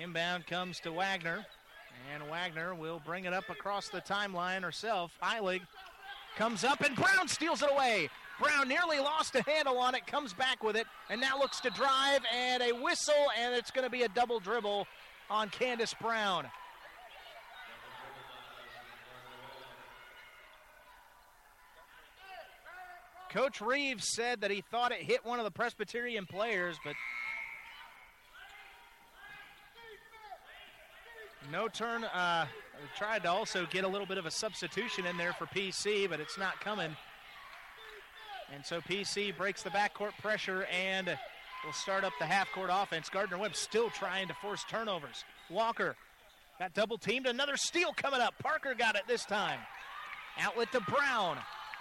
Inbound 0.00 0.46
comes 0.46 0.80
to 0.80 0.90
Wagner, 0.90 1.44
and 2.12 2.22
Wagner 2.30 2.74
will 2.74 3.00
bring 3.04 3.24
it 3.24 3.32
up 3.32 3.48
across 3.50 3.88
the 3.88 4.00
timeline 4.00 4.62
herself. 4.62 5.12
Heilig 5.22 5.60
comes 6.36 6.64
up, 6.64 6.80
and 6.80 6.94
Brown 6.96 7.28
steals 7.28 7.62
it 7.62 7.70
away. 7.70 8.08
Brown 8.40 8.68
nearly 8.68 8.98
lost 8.98 9.34
a 9.36 9.42
handle 9.42 9.78
on 9.78 9.94
it, 9.94 10.06
comes 10.06 10.32
back 10.32 10.62
with 10.62 10.76
it, 10.76 10.86
and 11.08 11.20
now 11.20 11.38
looks 11.38 11.60
to 11.60 11.70
drive, 11.70 12.20
and 12.34 12.62
a 12.62 12.72
whistle, 12.72 13.14
and 13.38 13.54
it's 13.54 13.70
going 13.70 13.84
to 13.84 13.90
be 13.90 14.02
a 14.02 14.08
double 14.08 14.40
dribble 14.40 14.86
on 15.30 15.48
Candace 15.50 15.94
Brown. 16.00 16.46
Coach 23.30 23.60
Reeves 23.60 24.14
said 24.14 24.42
that 24.42 24.52
he 24.52 24.60
thought 24.60 24.92
it 24.92 25.00
hit 25.00 25.24
one 25.24 25.40
of 25.40 25.44
the 25.44 25.50
Presbyterian 25.50 26.24
players, 26.24 26.76
but 26.84 26.94
no 31.50 31.68
turn. 31.68 32.04
Uh, 32.04 32.46
tried 32.96 33.22
to 33.22 33.30
also 33.30 33.66
get 33.70 33.84
a 33.84 33.88
little 33.88 34.06
bit 34.06 34.18
of 34.18 34.26
a 34.26 34.30
substitution 34.30 35.06
in 35.06 35.16
there 35.16 35.32
for 35.32 35.46
PC, 35.46 36.08
but 36.08 36.20
it's 36.20 36.38
not 36.38 36.60
coming. 36.60 36.96
And 38.54 38.64
so 38.64 38.80
PC 38.80 39.36
breaks 39.36 39.62
the 39.62 39.70
backcourt 39.70 40.12
pressure 40.20 40.66
and 40.66 41.08
will 41.64 41.72
start 41.72 42.04
up 42.04 42.12
the 42.18 42.26
half 42.26 42.50
court 42.52 42.70
offense. 42.72 43.08
Gardner 43.08 43.38
Webb 43.38 43.56
still 43.56 43.90
trying 43.90 44.28
to 44.28 44.34
force 44.34 44.64
turnovers. 44.68 45.24
Walker 45.50 45.96
got 46.58 46.74
double 46.74 46.98
teamed. 46.98 47.26
Another 47.26 47.56
steal 47.56 47.92
coming 47.92 48.20
up. 48.20 48.34
Parker 48.38 48.74
got 48.74 48.96
it 48.96 49.02
this 49.08 49.24
time. 49.24 49.58
Outlet 50.38 50.70
to 50.72 50.80
Brown. 50.80 51.38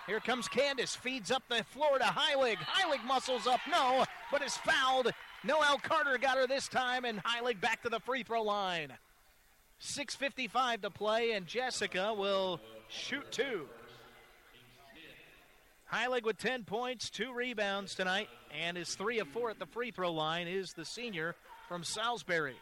Here 0.07 0.19
comes 0.19 0.49
Candace, 0.49 0.95
feeds 0.95 1.31
up 1.31 1.43
the 1.49 1.63
floor 1.63 1.97
to 1.97 2.03
Heilig. 2.03 2.57
Heilig 2.57 3.03
muscles 3.05 3.47
up, 3.47 3.61
no, 3.71 4.03
but 4.31 4.41
is 4.41 4.57
fouled. 4.57 5.11
Noel 5.45 5.77
Carter 5.81 6.17
got 6.17 6.37
her 6.37 6.45
this 6.45 6.67
time, 6.67 7.05
and 7.05 7.23
Heilig 7.23 7.61
back 7.61 7.81
to 7.83 7.89
the 7.89 8.01
free 8.01 8.23
throw 8.23 8.43
line. 8.43 8.91
6.55 9.83 10.81
to 10.81 10.89
play, 10.89 11.31
and 11.31 11.45
Jessica 11.45 12.13
will 12.13 12.59
shoot 12.87 13.29
two. 13.31 13.67
Heilig 15.91 16.23
with 16.23 16.37
10 16.37 16.63
points, 16.63 17.09
two 17.09 17.33
rebounds 17.33 17.93
tonight, 17.93 18.29
and 18.57 18.77
is 18.77 18.95
three 18.95 19.19
of 19.19 19.27
four 19.27 19.49
at 19.49 19.59
the 19.59 19.65
free 19.65 19.91
throw 19.91 20.11
line, 20.11 20.47
is 20.47 20.73
the 20.73 20.85
senior 20.85 21.35
from 21.67 21.83
Salisbury. 21.83 22.55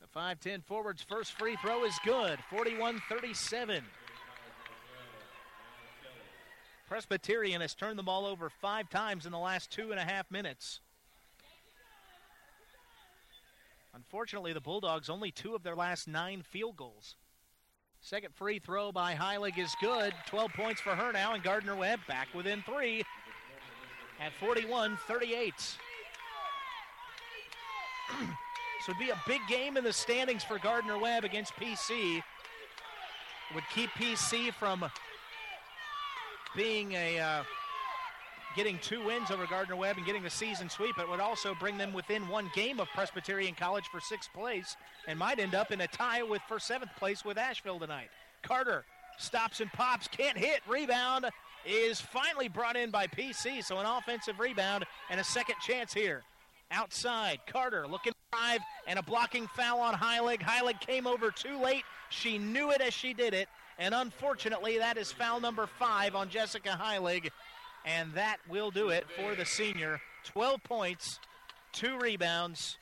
The 0.00 0.18
5'10 0.18 0.62
forward's 0.64 1.02
first 1.02 1.32
free 1.32 1.56
throw 1.56 1.84
is 1.84 1.98
good, 2.04 2.38
41 2.50 3.00
37. 3.08 3.82
Presbyterian 6.86 7.60
has 7.60 7.74
turned 7.74 7.98
the 7.98 8.02
ball 8.02 8.26
over 8.26 8.50
five 8.50 8.90
times 8.90 9.24
in 9.24 9.32
the 9.32 9.38
last 9.38 9.70
two 9.70 9.90
and 9.90 9.98
a 10.00 10.04
half 10.04 10.30
minutes. 10.30 10.80
Unfortunately, 14.00 14.54
the 14.54 14.62
Bulldogs 14.62 15.10
only 15.10 15.30
two 15.30 15.54
of 15.54 15.62
their 15.62 15.76
last 15.76 16.08
nine 16.08 16.42
field 16.42 16.74
goals. 16.74 17.16
Second 18.00 18.34
free 18.34 18.58
throw 18.58 18.90
by 18.90 19.14
Heilig 19.14 19.58
is 19.58 19.74
good. 19.78 20.14
12 20.26 20.52
points 20.54 20.80
for 20.80 20.94
her 20.94 21.12
now, 21.12 21.34
and 21.34 21.42
Gardner 21.42 21.76
Webb 21.76 22.00
back 22.08 22.28
within 22.34 22.62
three 22.62 23.02
at 24.18 24.32
41 24.40 24.98
38. 25.06 25.52
this 28.18 28.88
would 28.88 28.98
be 28.98 29.10
a 29.10 29.22
big 29.26 29.42
game 29.50 29.76
in 29.76 29.84
the 29.84 29.92
standings 29.92 30.42
for 30.44 30.58
Gardner 30.58 30.96
Webb 30.98 31.24
against 31.24 31.54
PC. 31.56 32.16
It 32.16 32.24
would 33.54 33.64
keep 33.74 33.90
PC 33.90 34.50
from 34.54 34.86
being 36.56 36.92
a 36.92 37.18
uh, 37.18 37.42
getting 38.56 38.78
two 38.78 39.04
wins 39.04 39.30
over 39.30 39.46
Gardner 39.46 39.76
Webb 39.76 39.96
and 39.96 40.06
getting 40.06 40.22
the 40.22 40.30
season 40.30 40.68
sweep. 40.68 40.98
It 40.98 41.08
would 41.08 41.20
also 41.20 41.54
bring 41.58 41.78
them 41.78 41.92
within 41.92 42.28
one 42.28 42.50
game 42.54 42.80
of 42.80 42.88
Presbyterian 42.88 43.54
College 43.54 43.84
for 43.90 44.00
sixth 44.00 44.32
place 44.32 44.76
and 45.06 45.18
might 45.18 45.38
end 45.38 45.54
up 45.54 45.70
in 45.70 45.80
a 45.80 45.86
tie 45.86 46.22
with 46.22 46.42
for 46.48 46.58
seventh 46.58 46.94
place 46.96 47.24
with 47.24 47.38
Asheville 47.38 47.78
tonight. 47.78 48.08
Carter 48.42 48.84
stops 49.18 49.60
and 49.60 49.72
pops, 49.72 50.08
can't 50.08 50.38
hit. 50.38 50.60
Rebound 50.68 51.26
is 51.64 52.00
finally 52.00 52.48
brought 52.48 52.76
in 52.76 52.90
by 52.90 53.06
PC, 53.06 53.62
so 53.62 53.78
an 53.78 53.86
offensive 53.86 54.40
rebound 54.40 54.84
and 55.10 55.20
a 55.20 55.24
second 55.24 55.56
chance 55.64 55.92
here. 55.92 56.22
Outside, 56.70 57.40
Carter 57.46 57.86
looking 57.86 58.12
drive 58.32 58.60
and 58.86 58.98
a 58.98 59.02
blocking 59.02 59.46
foul 59.48 59.80
on 59.80 59.94
Heilig. 59.94 60.40
Heilig 60.40 60.80
came 60.80 61.06
over 61.06 61.30
too 61.30 61.60
late. 61.60 61.82
She 62.10 62.38
knew 62.38 62.70
it 62.70 62.80
as 62.80 62.94
she 62.94 63.12
did 63.12 63.34
it, 63.34 63.48
and 63.78 63.94
unfortunately, 63.94 64.78
that 64.78 64.96
is 64.96 65.10
foul 65.10 65.40
number 65.40 65.66
five 65.66 66.14
on 66.14 66.28
Jessica 66.28 66.78
Heilig, 66.80 67.30
and 67.84 68.12
that 68.14 68.38
will 68.48 68.70
do 68.70 68.90
it 68.90 69.06
for 69.16 69.34
the 69.34 69.44
senior. 69.44 70.00
12 70.24 70.62
points, 70.62 71.18
two 71.72 71.98
rebounds. 71.98 72.76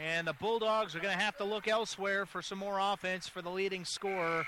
And 0.00 0.26
the 0.26 0.34
Bulldogs 0.34 0.94
are 0.94 1.00
going 1.00 1.16
to 1.16 1.22
have 1.22 1.36
to 1.38 1.44
look 1.44 1.66
elsewhere 1.66 2.26
for 2.26 2.42
some 2.42 2.58
more 2.58 2.78
offense 2.78 3.26
for 3.26 3.42
the 3.42 3.50
leading 3.50 3.84
scorer 3.84 4.44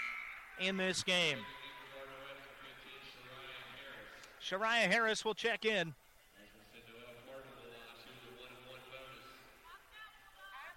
in 0.60 0.76
this 0.76 1.02
game. 1.02 1.38
Shariah 4.42 4.90
Harris 4.90 5.24
will 5.24 5.34
check 5.34 5.64
in. 5.64 5.94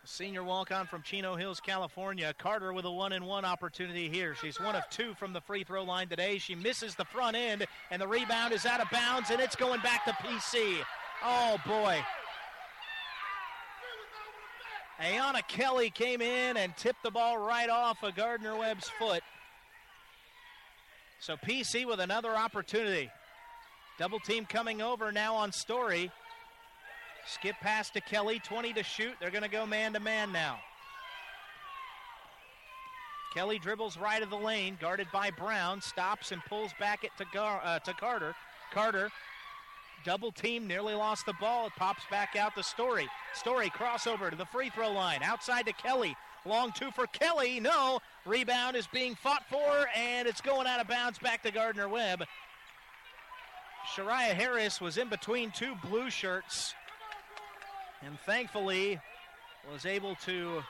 Senior 0.05 0.43
walk 0.43 0.69
on 0.72 0.86
from 0.86 1.01
Chino 1.01 1.36
Hills, 1.38 1.62
California. 1.62 2.33
Carter 2.38 2.74
with 2.74 2.83
a 2.83 2.91
one 2.91 3.13
and 3.13 3.25
one 3.25 3.45
opportunity 3.45 4.10
here. 4.10 4.36
She's 4.36 4.60
one 4.60 4.75
of 4.75 4.83
two 4.89 5.13
from 5.13 5.31
the 5.31 5.39
free 5.39 5.63
throw 5.63 5.83
line 5.83 6.10
today. 6.10 6.38
She 6.39 6.55
misses 6.55 6.93
the 6.93 7.05
front 7.05 7.38
end, 7.38 7.65
and 7.89 8.01
the 8.01 8.07
rebound 8.07 8.53
is 8.53 8.65
out 8.65 8.81
of 8.81 8.89
bounds, 8.91 9.29
and 9.29 9.39
it's 9.39 9.55
going 9.55 9.79
back 9.79 10.03
to 10.03 10.12
PC. 10.12 10.79
Oh, 11.24 11.57
boy. 11.65 12.03
Ayana 15.00 15.48
Kelly 15.48 15.89
came 15.89 16.22
in 16.22 16.57
and 16.57 16.75
tipped 16.75 17.01
the 17.01 17.12
ball 17.12 17.38
right 17.38 17.69
off 17.69 18.03
of 18.03 18.13
Gardner 18.15 18.57
Webb's 18.57 18.89
foot. 19.00 19.24
So 21.19 21.38
PC 21.38 21.86
with 21.86 22.01
another 22.01 22.36
opportunity. 22.36 23.10
Double 23.98 24.19
team 24.19 24.45
coming 24.45 24.81
over 24.81 25.13
now 25.13 25.36
on 25.36 25.53
Story. 25.53 26.12
Skip 27.25 27.56
pass 27.62 27.89
to 27.92 28.01
Kelly, 28.01 28.39
20 28.39 28.74
to 28.74 28.84
shoot. 28.84 29.13
They're 29.20 29.32
going 29.32 29.44
to 29.44 29.50
go 29.50 29.65
man 29.65 29.94
to 29.94 30.00
man 30.00 30.32
now. 30.32 30.60
Kelly 33.34 33.58
dribbles 33.58 33.98
right 33.98 34.22
of 34.22 34.30
the 34.30 34.38
lane, 34.38 34.77
guarded 34.80 35.08
by 35.12 35.32
Brown, 35.32 35.82
stops 35.82 36.32
and 36.32 36.44
pulls 36.46 36.72
back 36.80 37.03
it 37.03 37.12
to, 37.18 37.25
Gar- 37.34 37.62
uh, 37.63 37.80
to 37.80 37.94
Carter. 37.94 38.36
Carter, 38.72 39.10
double 40.06 40.32
team, 40.32 40.68
nearly 40.68 40.94
lost 40.94 41.25
the 41.25 41.34
ball. 41.39 41.68
It 41.68 41.74
pops 41.75 42.03
back 42.12 42.36
out 42.36 42.56
to 42.56 42.63
Story. 42.63 43.08
Story 43.34 43.70
crossover 43.72 44.30
to 44.30 44.36
the 44.36 44.46
free 44.46 44.70
throw 44.70 44.92
line, 44.92 45.22
outside 45.24 45.65
to 45.65 45.74
Kelly. 45.74 46.15
Long 46.46 46.74
two 46.74 46.92
for 46.92 47.08
Kelly. 47.08 47.60
No. 47.60 48.00
Rebound 48.25 48.75
is 48.75 48.88
being 48.88 49.15
fought 49.15 49.44
for, 49.50 49.88
and 49.96 50.27
it's 50.27 50.42
going 50.42 50.68
out 50.68 50.82
of 50.82 50.88
bounds 50.88 51.18
back 51.18 51.42
to 51.44 51.51
Gardner 51.51 51.88
Webb. 51.88 52.24
Shariah 53.96 54.34
Harris 54.34 54.80
was 54.80 54.98
in 54.98 55.10
between 55.10 55.51
two 55.51 55.75
blue 55.84 56.10
shirts, 56.10 56.74
and 58.05 58.19
thankfully 58.22 59.00
was 59.72 59.86
able 59.86 60.15
to 60.15 60.62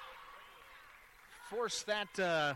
force 1.50 1.84
that 1.84 2.20
uh, 2.20 2.54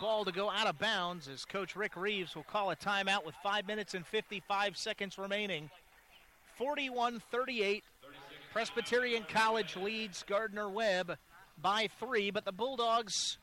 ball 0.00 0.24
to 0.24 0.32
go 0.32 0.50
out 0.50 0.66
of 0.66 0.78
bounds 0.78 1.28
as 1.28 1.44
Coach 1.44 1.76
Rick 1.76 1.96
Reeves 1.96 2.34
will 2.34 2.42
call 2.42 2.70
a 2.70 2.76
timeout 2.76 3.24
with 3.24 3.34
5 3.42 3.66
minutes 3.66 3.94
and 3.94 4.06
55 4.06 4.76
seconds 4.76 5.18
remaining. 5.18 5.70
41 6.58 7.22
38. 7.30 7.84
Presbyterian 8.52 9.24
College 9.28 9.76
leads 9.76 10.24
Gardner 10.24 10.68
Webb 10.68 11.16
by 11.60 11.88
three, 11.98 12.30
but 12.30 12.44
the 12.44 12.52
Bulldogs 12.52 13.38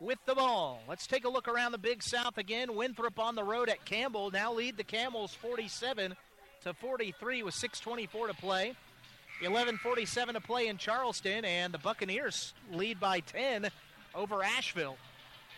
with 0.00 0.18
the 0.26 0.34
ball. 0.34 0.80
Let's 0.88 1.06
take 1.06 1.24
a 1.24 1.28
look 1.28 1.48
around 1.48 1.72
the 1.72 1.78
Big 1.78 2.02
South 2.02 2.38
again. 2.38 2.74
Winthrop 2.74 3.18
on 3.18 3.34
the 3.34 3.44
road 3.44 3.68
at 3.68 3.84
Campbell 3.84 4.30
now 4.30 4.52
lead 4.52 4.76
the 4.76 4.84
Camels 4.84 5.34
47 5.34 6.16
to 6.66 6.74
43 6.74 7.44
with 7.44 7.54
6:24 7.54 8.26
to 8.26 8.34
play. 8.34 8.74
11:47 9.40 10.34
to 10.34 10.40
play 10.40 10.66
in 10.66 10.78
Charleston, 10.78 11.44
and 11.44 11.72
the 11.72 11.78
Buccaneers 11.78 12.54
lead 12.72 12.98
by 12.98 13.20
10 13.20 13.70
over 14.14 14.42
Asheville. 14.42 14.98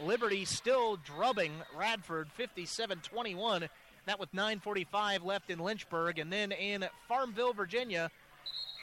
Liberty 0.00 0.45
still 0.45 0.97
drubbing 0.97 1.62
Radford 1.75 2.29
57-21. 2.37 3.71
That 4.05 4.19
with 4.19 4.33
9:45 4.35 5.25
left 5.25 5.49
in 5.49 5.59
Lynchburg, 5.61 6.19
and 6.19 6.31
then 6.31 6.53
in 6.53 6.87
Farmville, 7.07 7.55
Virginia, 7.55 8.11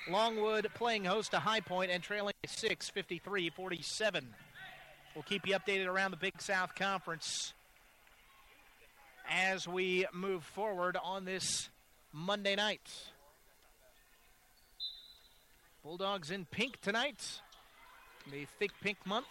Longwood 0.10 0.72
playing 0.74 1.06
host 1.06 1.32
to 1.32 1.40
High 1.40 1.62
Point 1.62 1.92
and 1.92 2.02
trailing 2.02 2.34
6, 2.46 2.90
53 2.90 3.52
47. 3.52 4.34
We'll 5.14 5.24
keep 5.24 5.48
you 5.48 5.56
updated 5.56 5.86
around 5.86 6.10
the 6.10 6.18
Big 6.18 6.42
South 6.42 6.74
Conference 6.74 7.54
as 9.30 9.68
we 9.68 10.08
move 10.12 10.44
forward 10.44 10.98
on 11.04 11.26
this 11.26 11.70
Monday 12.18 12.56
night. 12.56 12.90
Bulldogs 15.84 16.32
in 16.32 16.46
pink 16.46 16.80
tonight, 16.80 17.42
the 18.32 18.48
think 18.58 18.72
pink 18.82 18.98
month. 19.06 19.28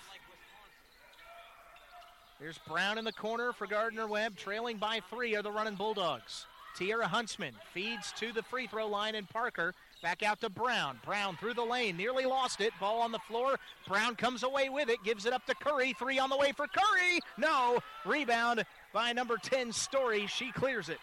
Here's 2.38 2.58
Brown 2.68 2.98
in 2.98 3.06
the 3.06 3.12
corner 3.12 3.54
for 3.54 3.66
Gardner 3.66 4.06
Webb, 4.06 4.36
trailing 4.36 4.76
by 4.76 5.00
three 5.08 5.34
are 5.34 5.40
the 5.40 5.50
running 5.50 5.76
Bulldogs. 5.76 6.46
Tierra 6.76 7.08
Huntsman 7.08 7.54
feeds 7.72 8.12
to 8.18 8.32
the 8.32 8.42
free 8.42 8.66
throw 8.66 8.86
line, 8.86 9.14
and 9.14 9.30
Parker 9.30 9.72
Back 10.04 10.22
out 10.22 10.38
to 10.42 10.50
Brown. 10.50 11.00
Brown 11.02 11.38
through 11.38 11.54
the 11.54 11.64
lane, 11.64 11.96
nearly 11.96 12.26
lost 12.26 12.60
it. 12.60 12.74
Ball 12.78 13.00
on 13.00 13.10
the 13.10 13.18
floor. 13.20 13.58
Brown 13.88 14.16
comes 14.16 14.42
away 14.42 14.68
with 14.68 14.90
it, 14.90 15.02
gives 15.02 15.24
it 15.24 15.32
up 15.32 15.46
to 15.46 15.54
Curry. 15.54 15.94
Three 15.94 16.18
on 16.18 16.28
the 16.28 16.36
way 16.36 16.52
for 16.52 16.66
Curry. 16.66 17.20
No. 17.38 17.78
Rebound 18.04 18.66
by 18.92 19.14
number 19.14 19.38
10, 19.38 19.72
Story. 19.72 20.26
She 20.26 20.52
clears 20.52 20.90
it. 20.90 20.98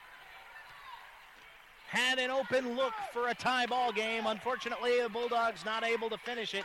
Had 1.91 2.19
an 2.19 2.31
open 2.31 2.77
look 2.77 2.93
for 3.11 3.27
a 3.27 3.35
tie 3.35 3.65
ball 3.65 3.91
game. 3.91 4.25
Unfortunately, 4.25 5.01
the 5.01 5.09
Bulldogs 5.09 5.65
not 5.65 5.83
able 5.83 6.09
to 6.09 6.17
finish 6.17 6.53
it. 6.53 6.63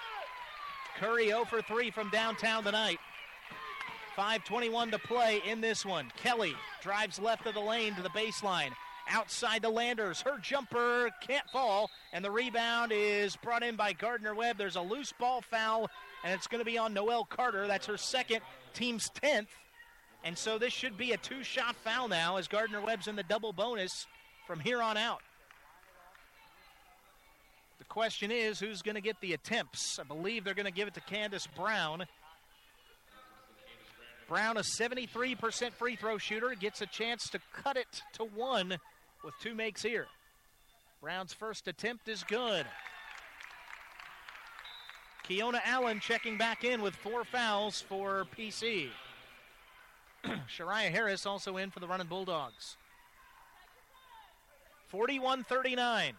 Curry 1.00 1.26
0 1.26 1.45
for 1.47 1.61
3 1.61 1.90
from 1.90 2.11
downtown 2.11 2.62
tonight. 2.62 3.00
5.21 4.16 4.92
to 4.92 4.98
play 5.00 5.42
in 5.44 5.61
this 5.61 5.85
one. 5.85 6.12
Kelly 6.16 6.55
drives 6.81 7.18
left 7.18 7.44
of 7.44 7.55
the 7.55 7.61
lane 7.61 7.96
to 7.96 8.03
the 8.03 8.09
baseline 8.11 8.70
outside 9.09 9.62
the 9.62 9.68
Landers. 9.68 10.20
Her 10.20 10.38
jumper 10.38 11.11
can't 11.20 11.50
fall, 11.50 11.90
and 12.12 12.24
the 12.24 12.31
rebound 12.31 12.92
is 12.94 13.35
brought 13.35 13.64
in 13.64 13.74
by 13.74 13.94
Gardner 13.94 14.33
Webb. 14.33 14.59
There's 14.59 14.77
a 14.77 14.81
loose 14.81 15.12
ball 15.18 15.40
foul, 15.40 15.90
and 16.22 16.33
it's 16.35 16.46
going 16.46 16.61
to 16.61 16.64
be 16.64 16.79
on 16.79 16.94
Noelle 16.94 17.24
Carter. 17.24 17.66
That's 17.66 17.87
her 17.87 17.96
second, 17.96 18.42
team's 18.74 19.11
10th. 19.22 19.48
And 20.22 20.38
so 20.38 20.57
this 20.57 20.72
should 20.72 20.96
be 20.96 21.11
a 21.12 21.16
two 21.16 21.42
shot 21.42 21.74
foul 21.74 22.07
now 22.07 22.37
as 22.37 22.46
Gardner 22.46 22.81
Webb's 22.81 23.09
in 23.09 23.16
the 23.16 23.24
double 23.24 23.53
bonus 23.53 24.07
from 24.46 24.61
here 24.61 24.80
on 24.80 24.96
out. 24.96 25.20
The 27.78 27.85
question 27.85 28.30
is 28.30 28.59
who's 28.59 28.82
going 28.82 28.94
to 28.94 29.00
get 29.00 29.20
the 29.20 29.32
attempts? 29.32 29.98
I 29.98 30.04
believe 30.04 30.44
they're 30.44 30.54
going 30.54 30.66
to 30.66 30.72
give 30.72 30.88
it 30.88 30.94
to 30.94 31.00
Candace 31.00 31.46
Brown. 31.46 32.06
Brown, 34.28 34.56
a 34.56 34.61
73% 34.61 35.72
free 35.72 35.96
throw 35.96 36.18
shooter, 36.18 36.54
gets 36.59 36.80
a 36.80 36.87
chance 36.87 37.28
to 37.30 37.38
cut 37.52 37.76
it 37.76 38.02
to 38.14 38.24
one 38.24 38.78
with 39.24 39.35
two 39.40 39.54
makes 39.54 39.82
here. 39.82 40.06
Brown's 41.00 41.32
first 41.32 41.68
attempt 41.68 42.09
is 42.09 42.24
good. 42.24 42.66
Keona 45.28 45.61
Allen 45.64 46.00
checking 46.00 46.38
back 46.38 46.64
in 46.64 46.82
with 46.82 46.94
four 46.94 47.24
fouls 47.24 47.80
for 47.80 48.26
PC. 48.37 48.88
Shariah 50.24 50.90
Harris 50.90 51.26
also 51.26 51.56
in 51.56 51.70
for 51.70 51.80
the 51.80 51.87
running 51.87 52.06
Bulldogs. 52.06 52.76
41 54.88 55.44
39. 55.44 56.14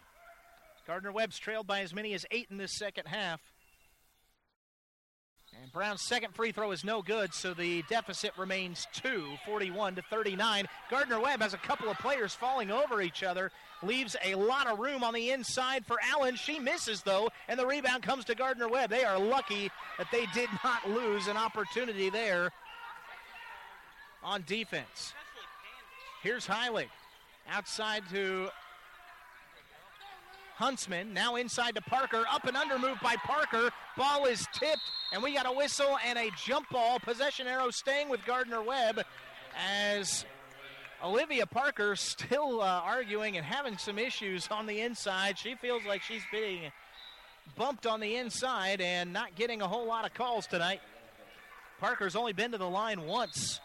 Gardner 0.86 1.12
Webb's 1.12 1.38
trailed 1.38 1.66
by 1.66 1.80
as 1.80 1.94
many 1.94 2.14
as 2.14 2.24
eight 2.30 2.48
in 2.50 2.56
this 2.56 2.72
second 2.72 3.06
half. 3.06 3.40
And 5.62 5.72
Brown's 5.72 6.02
second 6.02 6.34
free 6.34 6.52
throw 6.52 6.72
is 6.72 6.84
no 6.84 7.02
good, 7.02 7.34
so 7.34 7.52
the 7.52 7.82
deficit 7.88 8.32
remains 8.38 8.86
two, 8.92 9.26
41 9.46 9.96
to 9.96 10.02
39. 10.02 10.66
Gardner 10.90 11.20
Webb 11.20 11.40
has 11.40 11.54
a 11.54 11.58
couple 11.58 11.88
of 11.88 11.98
players 11.98 12.34
falling 12.34 12.70
over 12.70 13.00
each 13.00 13.22
other, 13.22 13.50
leaves 13.82 14.14
a 14.24 14.34
lot 14.34 14.66
of 14.66 14.78
room 14.78 15.02
on 15.02 15.14
the 15.14 15.30
inside 15.30 15.84
for 15.86 15.96
Allen. 16.02 16.36
She 16.36 16.58
misses, 16.58 17.02
though, 17.02 17.30
and 17.48 17.58
the 17.58 17.66
rebound 17.66 18.02
comes 18.02 18.24
to 18.26 18.34
Gardner 18.34 18.68
Webb. 18.68 18.90
They 18.90 19.04
are 19.04 19.18
lucky 19.18 19.70
that 19.96 20.08
they 20.12 20.26
did 20.34 20.50
not 20.62 20.88
lose 20.88 21.26
an 21.26 21.36
opportunity 21.36 22.10
there 22.10 22.52
on 24.22 24.44
defense. 24.46 25.14
Here's 26.22 26.46
Hiley 26.46 26.88
outside 27.50 28.02
to 28.10 28.48
Huntsman. 30.56 31.14
Now 31.14 31.36
inside 31.36 31.76
to 31.76 31.82
Parker. 31.82 32.24
Up 32.32 32.46
and 32.46 32.56
under 32.56 32.78
move 32.78 32.98
by 33.02 33.16
Parker. 33.16 33.70
Ball 33.96 34.26
is 34.26 34.44
tipped, 34.52 34.82
and 35.12 35.22
we 35.22 35.34
got 35.34 35.46
a 35.46 35.52
whistle 35.52 35.96
and 36.04 36.18
a 36.18 36.30
jump 36.44 36.68
ball. 36.70 36.98
Possession 36.98 37.46
arrow 37.46 37.70
staying 37.70 38.08
with 38.08 38.24
Gardner 38.24 38.62
Webb 38.62 39.02
as 39.56 40.24
Olivia 41.02 41.46
Parker 41.46 41.94
still 41.94 42.60
uh, 42.60 42.80
arguing 42.84 43.36
and 43.36 43.46
having 43.46 43.78
some 43.78 43.98
issues 43.98 44.48
on 44.50 44.66
the 44.66 44.80
inside. 44.80 45.38
She 45.38 45.54
feels 45.54 45.82
like 45.86 46.02
she's 46.02 46.22
being 46.32 46.72
bumped 47.56 47.86
on 47.86 48.00
the 48.00 48.16
inside 48.16 48.80
and 48.80 49.12
not 49.12 49.36
getting 49.36 49.62
a 49.62 49.68
whole 49.68 49.86
lot 49.86 50.04
of 50.04 50.12
calls 50.12 50.46
tonight. 50.46 50.80
Parker's 51.80 52.16
only 52.16 52.32
been 52.32 52.50
to 52.50 52.58
the 52.58 52.68
line 52.68 53.02
once. 53.02 53.60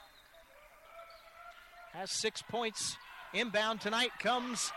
Has 1.94 2.12
six 2.12 2.44
points. 2.44 2.98
Inbound 3.34 3.82
tonight 3.82 4.12
comes 4.20 4.72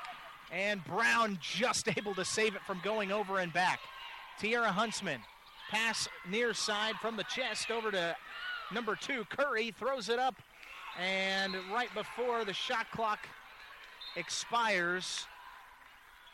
and 0.51 0.83
Brown 0.85 1.39
just 1.41 1.89
able 1.99 2.15
to 2.15 2.25
save 2.25 2.55
it 2.55 2.63
from 2.67 2.81
going 2.83 3.13
over 3.13 3.39
and 3.39 3.53
back. 3.53 3.81
Tierra 4.39 4.73
Huntsman, 4.73 5.21
pass 5.71 6.09
near 6.29 6.55
side 6.55 6.95
from 6.97 7.17
the 7.17 7.25
chest 7.25 7.71
over 7.71 7.91
to 7.91 8.17
number 8.73 8.97
two. 8.97 9.25
Curry 9.29 9.75
throws 9.79 10.09
it 10.09 10.19
up, 10.19 10.37
and 10.99 11.55
right 11.73 11.93
before 11.95 12.45
the 12.45 12.53
shot 12.53 12.91
clock 12.93 13.21
expires, 14.17 15.27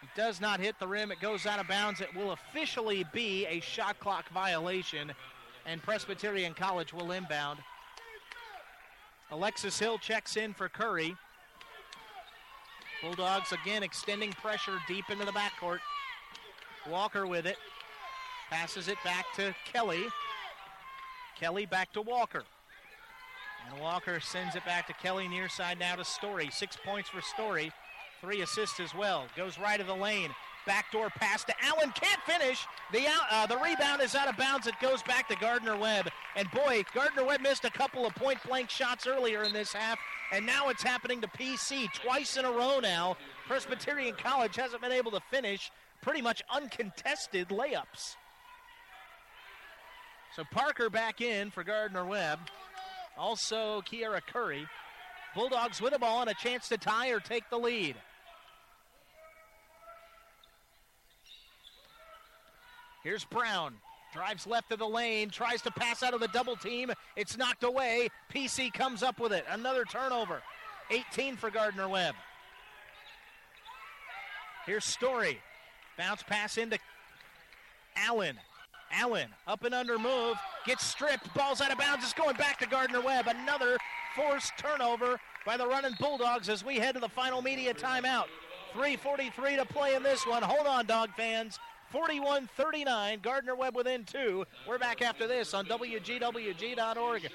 it 0.03 0.09
does 0.17 0.41
not 0.41 0.61
hit 0.61 0.79
the 0.79 0.87
rim. 0.87 1.13
It 1.13 1.21
goes 1.21 1.47
out 1.47 1.61
of 1.61 1.69
bounds. 1.69 2.01
It 2.01 2.15
will 2.15 2.33
officially 2.33 3.05
be 3.13 3.47
a 3.47 3.61
shot 3.61 3.99
clock 4.01 4.29
violation, 4.31 5.13
and 5.67 5.83
Presbyterian 5.83 6.55
College 6.55 6.93
will 6.93 7.13
inbound. 7.13 7.61
Alexis 9.31 9.79
Hill 9.79 9.99
checks 9.99 10.37
in 10.37 10.53
for 10.55 10.69
Curry. 10.69 11.17
Bulldogs 13.03 13.53
again 13.53 13.83
extending 13.83 14.31
pressure 14.33 14.79
deep 14.87 15.11
into 15.11 15.25
the 15.25 15.33
backcourt. 15.33 15.81
Walker 16.89 17.27
with 17.27 17.47
it. 17.47 17.57
Passes 18.49 18.89
it 18.89 18.99
back 19.05 19.27
to 19.35 19.55
Kelly. 19.71 20.05
Kelly 21.39 21.67
back 21.67 21.93
to 21.93 22.03
Walker. 22.03 22.45
And 23.69 23.81
Walker 23.81 24.21
sends 24.21 24.55
it 24.55 24.65
back 24.65 24.87
to 24.87 24.93
Kelly 24.95 25.27
near 25.27 25.49
side 25.49 25.79
now 25.79 25.97
to 25.97 26.05
Story. 26.05 26.49
Six 26.53 26.77
points 26.85 27.09
for 27.09 27.21
Story. 27.21 27.73
Three 28.21 28.43
assists 28.43 28.79
as 28.79 28.95
well. 28.95 29.25
Goes 29.37 29.59
right 29.59 29.81
of 29.81 29.89
the 29.89 29.95
lane. 29.97 30.31
Backdoor 30.67 31.11
pass 31.11 31.45
to 31.45 31.55
Allen. 31.63 31.93
Can't 31.95 32.21
finish. 32.23 32.67
The 32.93 33.07
uh, 33.31 33.47
the 33.47 33.59
rebound 33.59 34.03
is 34.03 34.15
out 34.15 34.29
of 34.29 34.37
bounds. 34.37 34.67
It 34.67 34.75
goes 34.81 35.03
back 35.03 35.29
to 35.29 35.37
Gardner 35.37 35.77
Webb. 35.77 36.09
And 36.37 36.51
boy, 36.51 36.85
Gardner 36.95 37.25
Webb 37.25 37.41
missed 37.41 37.65
a 37.65 37.71
couple 37.71 38.07
of 38.07 38.15
point 38.15 38.39
blank 38.47 38.71
shots 38.71 39.07
earlier 39.07 39.43
in 39.43 39.53
this 39.53 39.73
half. 39.73 39.99
And 40.33 40.47
now 40.47 40.69
it's 40.69 40.83
happening 40.83 41.21
to 41.21 41.29
PC 41.29 41.93
twice 41.93 42.37
in 42.37 42.45
a 42.45 42.51
row 42.51 42.79
now. 42.81 43.17
Presbyterian 43.47 44.15
College 44.15 44.57
hasn't 44.57 44.81
been 44.81 44.93
able 44.93 45.11
to 45.11 45.21
finish 45.31 45.71
pretty 46.01 46.23
much 46.23 46.43
uncontested 46.51 47.49
layups. 47.49 48.17
So 50.35 50.45
Parker 50.51 50.89
back 50.89 51.21
in 51.21 51.51
for 51.51 51.63
Gardner 51.63 52.07
Webb. 52.07 52.39
Also 53.19 53.83
Kiera 53.83 54.21
Curry. 54.25 54.67
Bulldogs 55.35 55.81
with 55.81 55.93
the 55.93 55.99
ball 55.99 56.23
and 56.23 56.31
a 56.31 56.35
chance 56.35 56.69
to 56.69 56.79
tie 56.79 57.11
or 57.11 57.21
take 57.21 57.49
the 57.51 57.59
lead. 57.59 57.97
Here's 63.03 63.25
Brown. 63.25 63.75
Drives 64.13 64.47
left 64.47 64.73
of 64.73 64.79
the 64.79 64.87
lane, 64.87 65.31
tries 65.31 65.63
to 65.63 65.71
pass 65.71 66.03
out 66.03 66.13
of 66.13 66.21
the 66.21 66.29
double 66.29 66.55
team. 66.55 66.93
It's 67.17 67.39
knocked 67.39 67.65
away. 67.65 68.09
PC 68.33 68.73
comes 68.73 69.03
up 69.03 69.19
with 69.19 69.33
it. 69.33 69.45
Another 69.51 69.85
turnover. 69.85 70.43
18 70.91 71.37
for 71.37 71.51
Gardner 71.51 71.89
Webb. 71.89 72.15
Here's 74.67 74.85
Story. 74.85 75.41
Bounce 75.97 76.23
pass 76.23 76.59
into 76.59 76.79
Allen. 77.97 78.39
Allen 78.93 79.29
up 79.47 79.65
and 79.65 79.75
under 79.75 79.99
move. 79.99 80.37
Gets 80.67 80.85
stripped. 80.85 81.33
Ball's 81.35 81.63
out 81.63 81.73
of 81.73 81.79
bounds. 81.79 82.05
It's 82.05 82.13
going 82.13 82.37
back 82.37 82.59
to 82.59 82.67
Gardner 82.67 83.01
Webb. 83.01 83.27
Another 83.27 83.79
forced 84.15 84.53
turnover 84.59 85.19
by 85.47 85.57
the 85.57 85.67
running 85.67 85.95
Bulldogs 85.99 86.49
as 86.51 86.65
we 86.65 86.77
head 86.77 86.95
to 86.95 87.01
the 87.01 87.09
final 87.09 87.41
media 87.41 87.73
timeout. 87.73 88.27
3.43 88.75 89.57
to 89.57 89.65
play 89.65 89.95
in 89.95 90.03
this 90.03 90.27
one. 90.27 90.43
Hold 90.43 90.67
on, 90.67 90.87
dog 90.87 91.11
fans. 91.17 91.59
41 91.93 92.49
39. 92.57 93.21
Gardner 93.23 93.55
Webb 93.55 93.77
within 93.77 94.05
two. 94.05 94.47
We're 94.67 94.79
back 94.79 95.03
after 95.03 95.27
this 95.27 95.53
on 95.53 95.67
WGWG.org. 95.67 97.31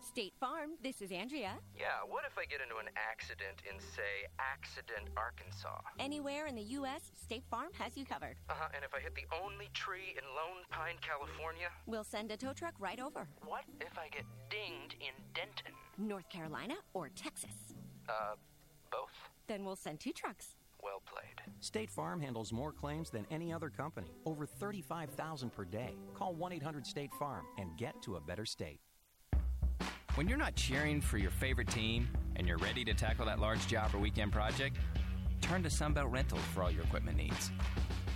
State 0.00 0.32
Farm, 0.40 0.70
this 0.82 1.02
is 1.02 1.12
Andrea. 1.12 1.52
Yeah, 1.78 2.00
what 2.08 2.24
if 2.26 2.38
I 2.38 2.46
get 2.46 2.62
into 2.62 2.76
an 2.76 2.88
accident 2.96 3.60
in, 3.70 3.78
say, 3.78 4.24
Accident, 4.38 5.10
Arkansas? 5.14 5.78
Anywhere 5.98 6.46
in 6.46 6.54
the 6.54 6.62
U.S., 6.80 7.12
State 7.22 7.44
Farm 7.50 7.68
has 7.78 7.98
you 7.98 8.06
covered. 8.06 8.36
Uh 8.48 8.54
huh, 8.56 8.68
and 8.74 8.82
if 8.82 8.94
I 8.94 9.00
hit 9.00 9.14
the 9.14 9.26
only 9.44 9.68
tree 9.74 10.16
in 10.16 10.24
Lone 10.34 10.64
Pine, 10.70 10.96
California? 11.02 11.68
We'll 11.84 12.02
send 12.02 12.30
a 12.30 12.36
tow 12.38 12.54
truck 12.54 12.72
right 12.78 12.98
over. 12.98 13.28
What 13.44 13.64
if 13.82 13.98
I 13.98 14.08
get 14.08 14.24
dinged 14.48 14.96
in 15.00 15.12
Denton? 15.34 15.74
North 15.98 16.30
Carolina 16.30 16.76
or 16.94 17.10
Texas. 17.10 17.74
Uh, 18.08 18.36
both? 18.90 19.12
Then 19.48 19.66
we'll 19.66 19.76
send 19.76 20.00
two 20.00 20.12
trucks. 20.12 20.54
Well 20.86 21.02
played. 21.04 21.52
State 21.58 21.90
Farm 21.90 22.20
handles 22.20 22.52
more 22.52 22.70
claims 22.70 23.10
than 23.10 23.26
any 23.28 23.52
other 23.52 23.68
company, 23.70 24.06
over 24.24 24.46
35,000 24.46 25.50
per 25.50 25.64
day. 25.64 25.96
Call 26.14 26.32
1 26.34 26.52
800 26.52 26.86
State 26.86 27.10
Farm 27.18 27.44
and 27.58 27.76
get 27.76 28.00
to 28.02 28.14
a 28.14 28.20
better 28.20 28.46
state. 28.46 28.78
When 30.14 30.28
you're 30.28 30.38
not 30.38 30.54
cheering 30.54 31.00
for 31.00 31.18
your 31.18 31.32
favorite 31.32 31.68
team 31.68 32.08
and 32.36 32.46
you're 32.46 32.58
ready 32.58 32.84
to 32.84 32.94
tackle 32.94 33.26
that 33.26 33.40
large 33.40 33.66
job 33.66 33.94
or 33.94 33.98
weekend 33.98 34.30
project, 34.30 34.76
turn 35.40 35.64
to 35.64 35.68
Sunbelt 35.68 36.12
Rentals 36.12 36.40
for 36.54 36.62
all 36.62 36.70
your 36.70 36.84
equipment 36.84 37.16
needs. 37.16 37.50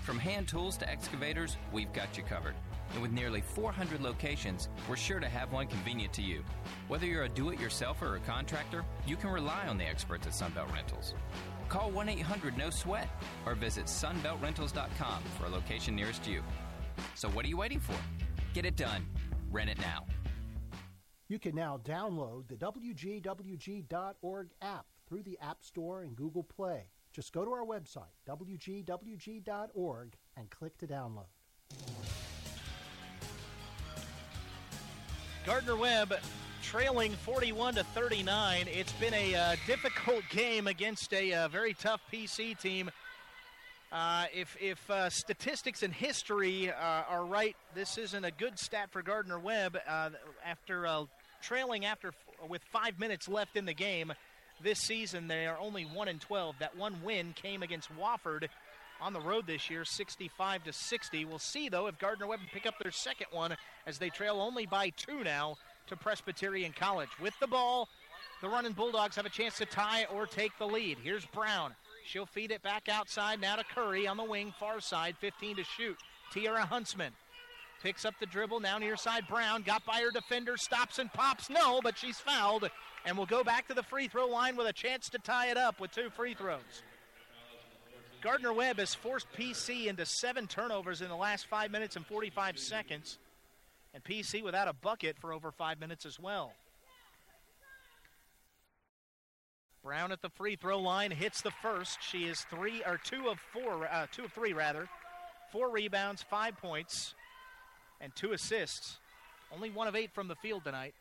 From 0.05 0.19
hand 0.19 0.47
tools 0.47 0.77
to 0.77 0.89
excavators, 0.89 1.57
we've 1.73 1.93
got 1.93 2.17
you 2.17 2.23
covered. 2.23 2.55
And 2.93 3.03
with 3.03 3.11
nearly 3.11 3.41
400 3.41 4.01
locations, 4.01 4.69
we're 4.89 4.97
sure 4.97 5.19
to 5.19 5.29
have 5.29 5.53
one 5.53 5.67
convenient 5.67 6.13
to 6.15 6.23
you. 6.23 6.45
Whether 6.87 7.07
you're 7.07 7.25
a 7.25 7.29
do 7.29 7.51
it 7.51 7.59
yourselfer 7.59 8.03
or 8.03 8.17
a 8.17 8.21
contractor, 8.21 8.85
you 9.07 9.17
can 9.17 9.31
rely 9.31 9.67
on 9.67 9.77
the 9.77 9.85
experts 9.85 10.29
at 10.29 10.33
Sunbelt 10.33 10.73
Rentals. 10.73 11.15
Call 11.71 11.91
1 11.93 12.09
800 12.09 12.59
No 12.59 12.69
Sweat 12.69 13.09
or 13.47 13.55
visit 13.55 13.87
sunbeltrentals.com 13.87 15.23
for 15.39 15.47
a 15.47 15.49
location 15.49 15.97
nearest 15.97 16.27
you. 16.27 16.43
So, 17.15 17.31
what 17.31 17.47
are 17.47 17.49
you 17.49 17.57
waiting 17.57 17.81
for? 17.81 17.95
Get 18.53 18.67
it 18.67 18.77
done. 18.77 19.07
Rent 19.51 19.71
it 19.71 19.79
now. 19.79 20.05
You 21.29 21.39
can 21.39 21.55
now 21.55 21.81
download 21.85 22.49
the 22.49 22.57
WGWG.org 22.57 24.49
app 24.61 24.87
through 25.09 25.23
the 25.23 25.39
App 25.41 25.63
Store 25.63 26.03
and 26.03 26.17
Google 26.17 26.43
Play. 26.43 26.89
Just 27.13 27.33
go 27.33 27.45
to 27.45 27.53
our 27.53 27.65
website, 27.65 28.17
WGWG.org, 28.29 30.17
and 30.37 30.51
click 30.51 30.77
to 30.79 30.89
download. 30.89 31.27
Gardner 35.47 35.77
Webb 35.77 36.15
trailing 36.63 37.13
41 37.13 37.77
to 37.77 37.85
39. 37.85 38.67
It's 38.71 38.93
been 38.93 39.15
a 39.15 39.35
uh, 39.35 39.57
difficult 39.67 40.23
game 40.29 40.67
against 40.67 41.15
a 41.15 41.33
uh, 41.33 41.49
very 41.49 41.73
tough 41.73 42.03
PC 42.13 42.59
team. 42.61 42.91
Uh, 43.91 44.27
if 44.35 44.57
if 44.61 44.89
uh, 44.91 45.09
statistics 45.09 45.83
and 45.83 45.93
history 45.95 46.71
uh, 46.71 46.75
are 47.09 47.25
right, 47.25 47.57
this 47.75 47.97
isn't 47.97 48.25
a 48.25 48.31
good 48.31 48.59
stat 48.59 48.91
for 48.91 49.03
Gardner 49.03 49.39
Webb. 49.39 49.79
Uh, 49.89 50.11
after 50.45 50.87
trailing 51.43 51.87
after 51.87 52.13
with 52.47 52.63
five 52.71 52.99
minutes 52.99 53.27
left 53.27 53.57
in 53.57 53.65
the 53.65 53.75
game 53.75 54.13
this 54.63 54.79
season, 54.79 55.27
they 55.27 55.47
are 55.47 55.59
only 55.59 55.85
one 55.85 56.09
and 56.09 56.21
12. 56.21 56.57
That 56.61 56.77
one 56.77 57.03
win 57.03 57.33
came 57.33 57.63
against 57.63 57.89
Wofford 57.99 58.49
on 59.01 59.13
the 59.13 59.21
road 59.21 59.47
this 59.47 59.71
year, 59.71 59.85
65 59.85 60.65
to 60.65 60.73
60. 60.73 61.25
We'll 61.25 61.39
see 61.39 61.69
though 61.69 61.87
if 61.87 61.99
Gardner 61.99 62.27
Webb 62.27 62.41
pick 62.53 62.67
up 62.67 62.75
their 62.83 62.93
second 62.93 63.29
one 63.33 63.57
as 63.87 63.99
they 63.99 64.11
trail 64.11 64.41
only 64.41 64.67
by 64.67 64.91
two 64.91 65.25
now 65.25 65.57
to 65.87 65.97
Presbyterian 65.97 66.73
College. 66.73 67.09
With 67.21 67.35
the 67.41 67.47
ball, 67.47 67.89
the 68.41 68.49
running 68.49 68.73
Bulldogs 68.73 69.17
have 69.17 69.27
a 69.27 69.31
chance 69.31 69.59
to 69.59 69.67
tie 69.67 70.07
or 70.15 70.27
take 70.27 70.53
the 70.59 70.67
lead. 70.67 70.99
Here's 71.03 71.27
Brown. 71.27 71.75
She'll 72.05 72.27
feed 72.27 72.51
it 72.51 72.63
back 72.63 72.89
outside 72.89 73.41
now 73.41 73.57
to 73.57 73.65
Curry 73.65 74.07
on 74.07 74.17
the 74.17 74.25
wing, 74.25 74.55
far 74.59 74.81
side, 74.81 75.17
15 75.21 75.57
to 75.57 75.65
shoot. 75.65 75.97
Tierra 76.33 76.65
Huntsman 76.65 77.13
picks 77.83 78.05
up 78.05 78.15
the 78.21 78.27
dribble, 78.27 78.61
now 78.61 78.79
near 78.79 78.97
side. 78.97 79.27
Brown 79.29 79.63
got 79.63 79.85
by 79.85 80.01
her 80.01 80.11
defender, 80.11 80.57
stops 80.57 80.99
and 80.99 81.13
pops. 81.13 81.51
No, 81.51 81.81
but 81.83 81.99
she's 81.99 82.19
fouled 82.19 82.71
and 83.05 83.17
will 83.17 83.27
go 83.27 83.43
back 83.43 83.67
to 83.69 83.75
the 83.75 83.83
free 83.83 84.09
throw 84.09 84.27
line 84.27 84.57
with 84.57 84.67
a 84.67 84.73
chance 84.73 85.09
to 85.11 85.19
tie 85.19 85.51
it 85.51 85.57
up 85.57 85.81
with 85.81 85.91
two 85.93 86.11
free 86.11 86.35
throws. 86.35 86.83
Gardner 88.21 88.53
Webb 88.53 88.79
has 88.79 88.95
forced 88.95 89.27
PC 89.33 89.87
into 89.87 90.05
seven 90.05 90.47
turnovers 90.47 91.01
in 91.01 91.09
the 91.09 91.17
last 91.17 91.47
five 91.47 91.71
minutes 91.71 91.97
and 91.97 92.05
45 92.05 92.59
seconds, 92.59 93.19
and 93.95 94.05
PC 94.05 94.43
without 94.43 94.69
a 94.69 94.75
bucket 94.75 95.17
for 95.19 95.33
over 95.33 95.51
five 95.51 95.81
minutes 95.81 96.05
as 96.05 96.21
well. 96.21 96.53
Brown 99.83 100.13
at 100.13 100.21
the 100.21 100.29
free 100.29 100.57
throw 100.57 100.79
line 100.79 101.11
hits 101.11 101.41
the 101.41 101.51
first. 101.51 101.99
She 102.03 102.25
is 102.25 102.43
three 102.51 102.83
or 102.85 103.01
two 103.03 103.29
of 103.29 103.41
four, 103.41 103.89
uh, 103.91 104.07
two 104.13 104.25
of 104.25 104.33
three 104.33 104.53
rather, 104.53 104.89
four 105.51 105.71
rebounds, 105.71 106.23
five 106.23 106.59
points, 106.59 107.15
and 108.03 108.15
two 108.15 108.33
assists. 108.33 108.99
Only 109.53 109.71
one 109.71 109.89
of 109.89 109.97
eight 109.97 110.13
from 110.13 110.29
the 110.29 110.37
field 110.37 110.65
tonight. 110.65 110.95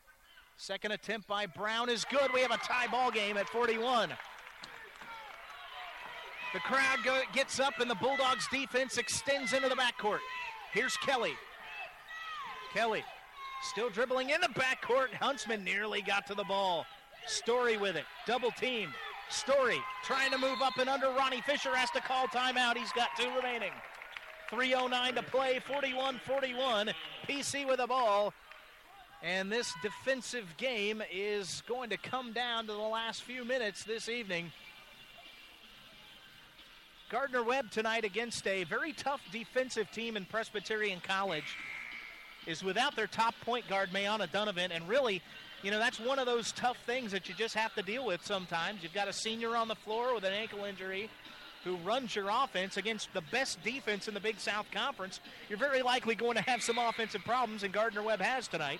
Second 0.56 0.92
attempt 0.92 1.28
by 1.28 1.44
Brown 1.44 1.90
is 1.90 2.06
good. 2.06 2.32
We 2.32 2.40
have 2.40 2.50
a 2.50 2.56
tie 2.56 2.86
ball 2.86 3.10
game 3.10 3.36
at 3.36 3.48
41. 3.50 4.10
The 6.52 6.60
crowd 6.60 6.98
go, 7.04 7.20
gets 7.32 7.60
up 7.60 7.78
and 7.78 7.88
the 7.88 7.94
Bulldogs 7.94 8.48
defense 8.48 8.98
extends 8.98 9.52
into 9.52 9.68
the 9.68 9.76
backcourt. 9.76 10.18
Here's 10.72 10.96
Kelly. 10.96 11.34
Kelly 12.72 13.04
still 13.62 13.90
dribbling 13.90 14.30
in 14.30 14.40
the 14.40 14.48
backcourt. 14.48 15.12
Huntsman 15.14 15.62
nearly 15.62 16.02
got 16.02 16.26
to 16.26 16.34
the 16.34 16.44
ball. 16.44 16.86
Story 17.26 17.76
with 17.76 17.96
it. 17.96 18.04
Double 18.26 18.50
team. 18.50 18.92
Story 19.28 19.78
trying 20.02 20.32
to 20.32 20.38
move 20.38 20.60
up 20.60 20.76
and 20.78 20.88
under. 20.88 21.10
Ronnie 21.10 21.40
Fisher 21.42 21.74
has 21.74 21.90
to 21.90 22.00
call 22.00 22.26
timeout. 22.26 22.76
He's 22.76 22.92
got 22.92 23.10
two 23.16 23.28
remaining. 23.36 23.70
3.09 24.50 25.14
to 25.14 25.22
play, 25.22 25.60
41 25.64 26.20
41. 26.26 26.90
PC 27.28 27.66
with 27.66 27.78
the 27.78 27.86
ball. 27.86 28.34
And 29.22 29.52
this 29.52 29.72
defensive 29.82 30.56
game 30.56 31.02
is 31.12 31.62
going 31.68 31.90
to 31.90 31.96
come 31.96 32.32
down 32.32 32.66
to 32.66 32.72
the 32.72 32.78
last 32.78 33.22
few 33.22 33.44
minutes 33.44 33.84
this 33.84 34.08
evening. 34.08 34.50
Gardner 37.10 37.42
Webb 37.42 37.72
tonight 37.72 38.04
against 38.04 38.46
a 38.46 38.62
very 38.62 38.92
tough 38.92 39.20
defensive 39.32 39.90
team 39.90 40.16
in 40.16 40.24
Presbyterian 40.24 41.00
College 41.00 41.56
is 42.46 42.62
without 42.62 42.94
their 42.94 43.08
top 43.08 43.34
point 43.44 43.68
guard, 43.68 43.90
Mayana 43.92 44.30
Donovan, 44.30 44.70
and 44.70 44.88
really, 44.88 45.20
you 45.64 45.72
know, 45.72 45.80
that's 45.80 45.98
one 45.98 46.20
of 46.20 46.26
those 46.26 46.52
tough 46.52 46.76
things 46.86 47.10
that 47.10 47.28
you 47.28 47.34
just 47.34 47.56
have 47.56 47.74
to 47.74 47.82
deal 47.82 48.06
with 48.06 48.24
sometimes. 48.24 48.84
You've 48.84 48.94
got 48.94 49.08
a 49.08 49.12
senior 49.12 49.56
on 49.56 49.66
the 49.66 49.74
floor 49.74 50.14
with 50.14 50.22
an 50.22 50.32
ankle 50.32 50.64
injury 50.64 51.10
who 51.64 51.74
runs 51.78 52.14
your 52.14 52.28
offense 52.30 52.76
against 52.76 53.12
the 53.12 53.22
best 53.32 53.60
defense 53.64 54.06
in 54.06 54.14
the 54.14 54.20
Big 54.20 54.38
South 54.38 54.66
Conference. 54.70 55.18
You're 55.48 55.58
very 55.58 55.82
likely 55.82 56.14
going 56.14 56.36
to 56.36 56.42
have 56.42 56.62
some 56.62 56.78
offensive 56.78 57.24
problems, 57.24 57.64
and 57.64 57.72
Gardner 57.72 58.04
Webb 58.04 58.20
has 58.20 58.46
tonight. 58.46 58.78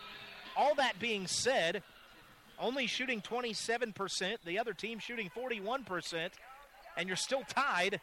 All 0.56 0.76
that 0.76 1.00
being 1.00 1.26
said, 1.26 1.82
only 2.60 2.86
shooting 2.86 3.22
27%, 3.22 4.36
the 4.46 4.60
other 4.60 4.72
team 4.72 5.00
shooting 5.00 5.32
41%, 5.36 6.30
and 6.96 7.08
you're 7.08 7.16
still 7.16 7.42
tied 7.48 8.00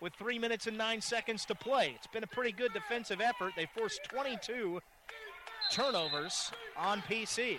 with 0.00 0.12
three 0.14 0.38
minutes 0.38 0.66
and 0.66 0.76
nine 0.76 1.00
seconds 1.00 1.44
to 1.46 1.54
play. 1.54 1.92
It's 1.94 2.06
been 2.06 2.24
a 2.24 2.28
pretty 2.28 2.52
good 2.52 2.72
defensive 2.72 3.20
effort. 3.20 3.52
They 3.56 3.66
forced 3.76 4.00
22 4.10 4.80
turnovers 5.70 6.52
on 6.76 7.00
PC. 7.02 7.58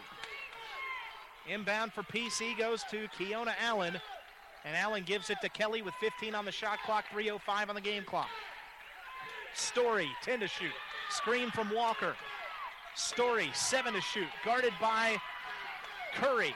Inbound 1.47 1.93
for 1.93 2.04
PC 2.04 2.58
goes 2.58 2.84
to 2.91 3.08
Keona 3.17 3.54
Allen, 3.62 4.00
and 4.65 4.76
Allen 4.76 5.04
gives 5.06 5.30
it 5.30 5.38
to 5.41 5.50
Kelly 5.50 5.82
with 5.82 5.93
15 5.95 6.36
on 6.36 6.45
the 6.45 6.52
shot 6.52 6.80
clock, 6.86 7.06
3.05 7.13 7.69
on 7.69 7.76
the 7.76 7.82
game 7.82 8.04
clock. 8.04 8.30
Story, 9.54 10.10
10 10.23 10.41
to 10.41 10.47
shoot. 10.47 10.71
Screen 11.10 11.50
from 11.52 11.73
Walker. 11.73 12.15
Story, 12.95 13.50
7 13.54 13.93
to 13.93 14.02
shoot. 14.02 14.28
Guarded 14.43 14.73
by 14.82 15.17
Curry. 16.15 16.54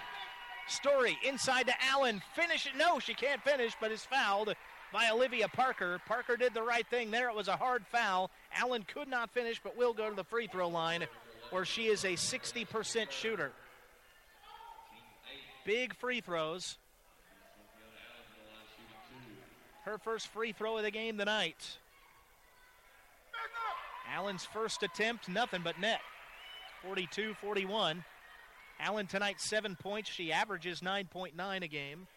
Story 0.71 1.17
inside 1.27 1.67
to 1.67 1.73
Allen. 1.91 2.21
Finish 2.33 2.65
it. 2.65 2.71
No, 2.77 2.97
she 2.97 3.13
can't 3.13 3.41
finish, 3.43 3.73
but 3.81 3.91
is 3.91 4.05
fouled 4.05 4.55
by 4.93 5.09
Olivia 5.09 5.49
Parker. 5.49 5.99
Parker 6.07 6.37
did 6.37 6.53
the 6.53 6.63
right 6.63 6.87
thing 6.87 7.11
there. 7.11 7.29
It 7.29 7.35
was 7.35 7.49
a 7.49 7.57
hard 7.57 7.85
foul. 7.91 8.31
Allen 8.55 8.83
could 8.83 9.09
not 9.09 9.29
finish, 9.31 9.59
but 9.61 9.75
will 9.75 9.93
go 9.93 10.09
to 10.09 10.15
the 10.15 10.23
free 10.23 10.47
throw 10.47 10.69
line 10.69 11.05
where 11.49 11.65
she 11.65 11.87
is 11.87 12.05
a 12.05 12.13
60% 12.13 13.11
shooter. 13.11 13.51
Big 15.65 15.93
free 15.93 16.21
throws. 16.21 16.77
Her 19.83 19.97
first 19.97 20.27
free 20.27 20.53
throw 20.53 20.77
of 20.77 20.83
the 20.83 20.91
game 20.91 21.17
tonight. 21.17 21.77
Allen's 24.09 24.45
first 24.45 24.83
attempt, 24.83 25.27
nothing 25.27 25.61
but 25.63 25.79
net. 25.81 25.99
42 26.83 27.33
41. 27.41 28.05
Allen 28.81 29.05
tonight, 29.05 29.39
seven 29.39 29.75
points. 29.75 30.09
She 30.09 30.31
averages 30.31 30.81
9.9 30.81 31.63
a 31.63 31.67
game. 31.67 32.07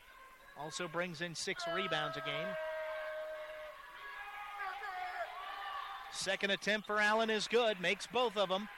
Also 0.58 0.88
brings 0.88 1.20
in 1.20 1.34
six 1.34 1.62
rebounds 1.74 2.16
a 2.16 2.20
game. 2.20 2.48
Second 6.10 6.50
attempt 6.52 6.86
for 6.86 7.00
Allen 7.00 7.28
is 7.28 7.48
good, 7.48 7.80
makes 7.80 8.06
both 8.06 8.36
of 8.36 8.48
them. 8.48 8.68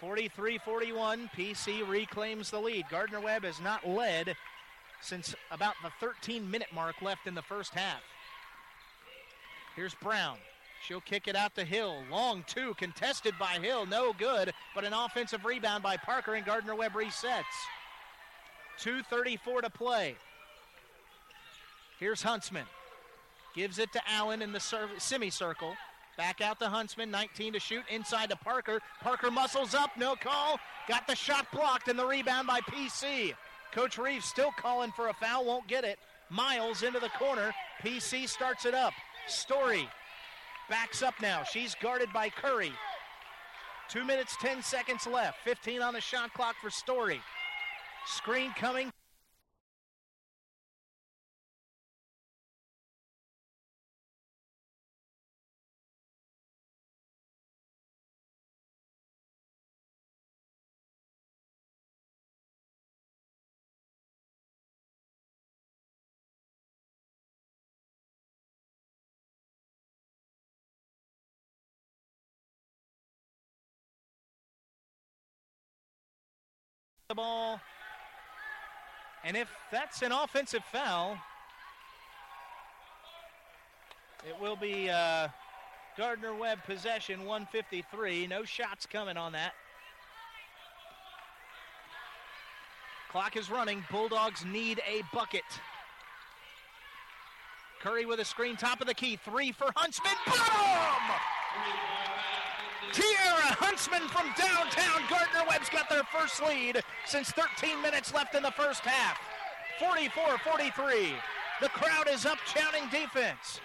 43 0.00 0.58
41. 0.58 1.30
PC 1.36 1.88
reclaims 1.88 2.50
the 2.50 2.60
lead. 2.60 2.84
Gardner 2.90 3.20
Webb 3.20 3.44
has 3.44 3.60
not 3.60 3.88
led 3.88 4.36
since 5.00 5.34
about 5.50 5.74
the 5.82 5.90
13 6.00 6.48
minute 6.48 6.68
mark 6.72 7.02
left 7.02 7.26
in 7.26 7.34
the 7.34 7.42
first 7.42 7.72
half. 7.72 8.02
Here's 9.74 9.94
Brown. 9.94 10.38
She'll 10.86 11.00
kick 11.00 11.28
it 11.28 11.36
out 11.36 11.54
to 11.54 11.64
Hill. 11.64 12.02
Long 12.10 12.44
two, 12.46 12.74
contested 12.74 13.34
by 13.38 13.58
Hill. 13.60 13.86
No 13.86 14.12
good, 14.12 14.52
but 14.74 14.84
an 14.84 14.92
offensive 14.92 15.44
rebound 15.44 15.82
by 15.82 15.96
Parker, 15.96 16.34
and 16.34 16.44
Gardner 16.44 16.74
Webb 16.74 16.92
resets. 16.92 17.44
2.34 18.80 19.62
to 19.62 19.70
play. 19.70 20.16
Here's 22.00 22.22
Huntsman. 22.22 22.64
Gives 23.54 23.78
it 23.78 23.92
to 23.92 24.00
Allen 24.08 24.42
in 24.42 24.52
the 24.52 24.88
semicircle. 24.98 25.76
Back 26.16 26.40
out 26.40 26.58
to 26.58 26.68
Huntsman, 26.68 27.10
19 27.10 27.52
to 27.52 27.60
shoot, 27.60 27.84
inside 27.88 28.30
to 28.30 28.36
Parker. 28.36 28.80
Parker 29.02 29.30
muscles 29.30 29.74
up, 29.74 29.90
no 29.96 30.16
call. 30.16 30.58
Got 30.88 31.06
the 31.06 31.14
shot 31.14 31.46
blocked, 31.52 31.88
and 31.88 31.98
the 31.98 32.04
rebound 32.04 32.48
by 32.48 32.60
PC. 32.60 33.34
Coach 33.72 33.98
Reeves 33.98 34.24
still 34.24 34.50
calling 34.58 34.90
for 34.92 35.08
a 35.08 35.14
foul, 35.14 35.44
won't 35.44 35.68
get 35.68 35.84
it. 35.84 35.98
Miles 36.28 36.82
into 36.82 36.98
the 36.98 37.08
corner. 37.10 37.52
PC 37.82 38.28
starts 38.28 38.66
it 38.66 38.74
up. 38.74 38.92
Story 39.28 39.88
backs 40.72 41.02
up 41.02 41.12
now. 41.20 41.42
She's 41.42 41.74
guarded 41.82 42.08
by 42.14 42.30
Curry. 42.30 42.72
Two 43.90 44.06
minutes, 44.06 44.34
10 44.40 44.62
seconds 44.62 45.06
left. 45.06 45.44
15 45.44 45.82
on 45.82 45.92
the 45.92 46.00
shot 46.00 46.32
clock 46.32 46.54
for 46.62 46.70
Story. 46.70 47.20
Screen 48.06 48.52
coming. 48.56 48.90
The 77.12 77.16
ball. 77.16 77.60
And 79.22 79.36
if 79.36 79.50
that's 79.70 80.00
an 80.00 80.12
offensive 80.12 80.64
foul, 80.72 81.18
it 84.26 84.40
will 84.40 84.56
be 84.56 84.88
uh, 84.88 85.28
Gardner 85.98 86.34
Webb 86.34 86.60
possession 86.64 87.26
153. 87.26 88.28
No 88.28 88.44
shots 88.44 88.86
coming 88.86 89.18
on 89.18 89.32
that. 89.32 89.52
Clock 93.10 93.36
is 93.36 93.50
running. 93.50 93.84
Bulldogs 93.90 94.46
need 94.46 94.80
a 94.88 95.02
bucket. 95.12 95.42
Curry 97.82 98.06
with 98.06 98.20
a 98.20 98.24
screen, 98.24 98.56
top 98.56 98.80
of 98.80 98.86
the 98.86 98.94
key. 98.94 99.18
Three 99.22 99.52
for 99.52 99.70
Huntsman. 99.76 100.14
Boom! 100.24 101.12
Tierra 102.92 103.54
Huntsman 103.60 104.08
from 104.08 104.26
downtown. 104.36 105.02
Gardner 105.08 105.48
Webb's 105.48 105.68
got 105.68 105.88
their 105.88 106.04
first 106.04 106.42
lead 106.42 106.82
since 107.06 107.30
13 107.30 107.80
minutes 107.80 108.12
left 108.12 108.34
in 108.34 108.42
the 108.42 108.50
first 108.50 108.80
half. 108.80 109.18
44 109.78 110.38
43. 110.38 111.14
The 111.60 111.68
crowd 111.68 112.08
is 112.10 112.26
up 112.26 112.38
chanting 112.52 112.88
defense. 112.90 113.60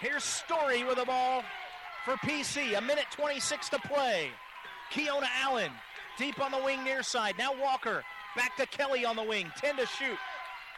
Here's 0.00 0.24
Story 0.24 0.84
with 0.84 0.96
the 0.96 1.04
ball 1.04 1.42
for 2.04 2.14
PC. 2.16 2.76
A 2.76 2.80
minute 2.80 3.06
26 3.10 3.70
to 3.70 3.78
play. 3.80 4.30
Keona 4.92 5.28
Allen 5.42 5.72
deep 6.18 6.40
on 6.40 6.50
the 6.50 6.62
wing 6.62 6.84
near 6.84 7.02
side. 7.02 7.36
Now 7.38 7.52
Walker 7.54 8.02
back 8.36 8.56
to 8.56 8.66
Kelly 8.66 9.04
on 9.04 9.16
the 9.16 9.22
wing. 9.22 9.50
10 9.56 9.76
to 9.76 9.86
shoot. 9.86 10.18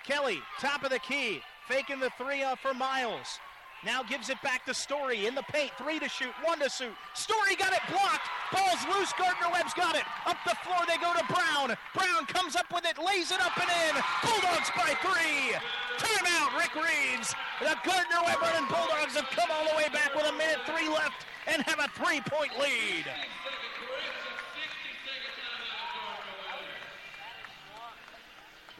Kelly, 0.05 0.41
top 0.59 0.83
of 0.83 0.91
the 0.91 0.99
key, 0.99 1.43
faking 1.69 2.01
the 2.01 2.11
three 2.17 2.43
uh, 2.43 2.57
for 2.57 2.73
Miles. 2.73 3.39
Now 3.85 4.03
gives 4.03 4.29
it 4.29 4.41
back 4.43 4.67
to 4.67 4.75
Story 4.75 5.27
in 5.27 5.35
the 5.35 5.43
paint. 5.49 5.73
Three 5.79 5.99
to 5.99 6.09
shoot, 6.09 6.33
one 6.45 6.59
to 6.61 6.69
shoot. 6.69 6.93
Story 7.15 7.57
got 7.57 7.73
it 7.73 7.81
blocked. 7.89 8.29
Ball's 8.53 8.85
loose. 8.93 9.13
Gardner 9.17 9.49
Webb's 9.53 9.73
got 9.73 9.97
it. 9.97 10.05
Up 10.27 10.37
the 10.45 10.55
floor 10.61 10.85
they 10.87 11.01
go 11.01 11.13
to 11.17 11.25
Brown. 11.33 11.73
Brown 11.95 12.27
comes 12.27 12.57
up 12.57 12.69
with 12.73 12.85
it, 12.85 13.01
lays 13.01 13.33
it 13.33 13.41
up 13.41 13.57
and 13.57 13.71
in. 13.89 13.95
Bulldogs 14.21 14.69
by 14.77 14.93
three. 15.01 15.57
Timeout, 15.97 16.57
Rick 16.61 16.77
Reeves. 16.77 17.35
The 17.61 17.77
Gardner 17.85 18.21
Webb 18.27 18.41
running 18.43 18.69
Bulldogs 18.69 19.17
have 19.17 19.29
come 19.33 19.49
all 19.51 19.65
the 19.65 19.77
way 19.77 19.89
back 19.89 20.15
with 20.15 20.29
a 20.29 20.33
minute 20.33 20.61
three 20.67 20.89
left 20.89 21.25
and 21.47 21.63
have 21.63 21.81
a 21.81 21.89
three-point 21.97 22.53
lead. 22.61 23.05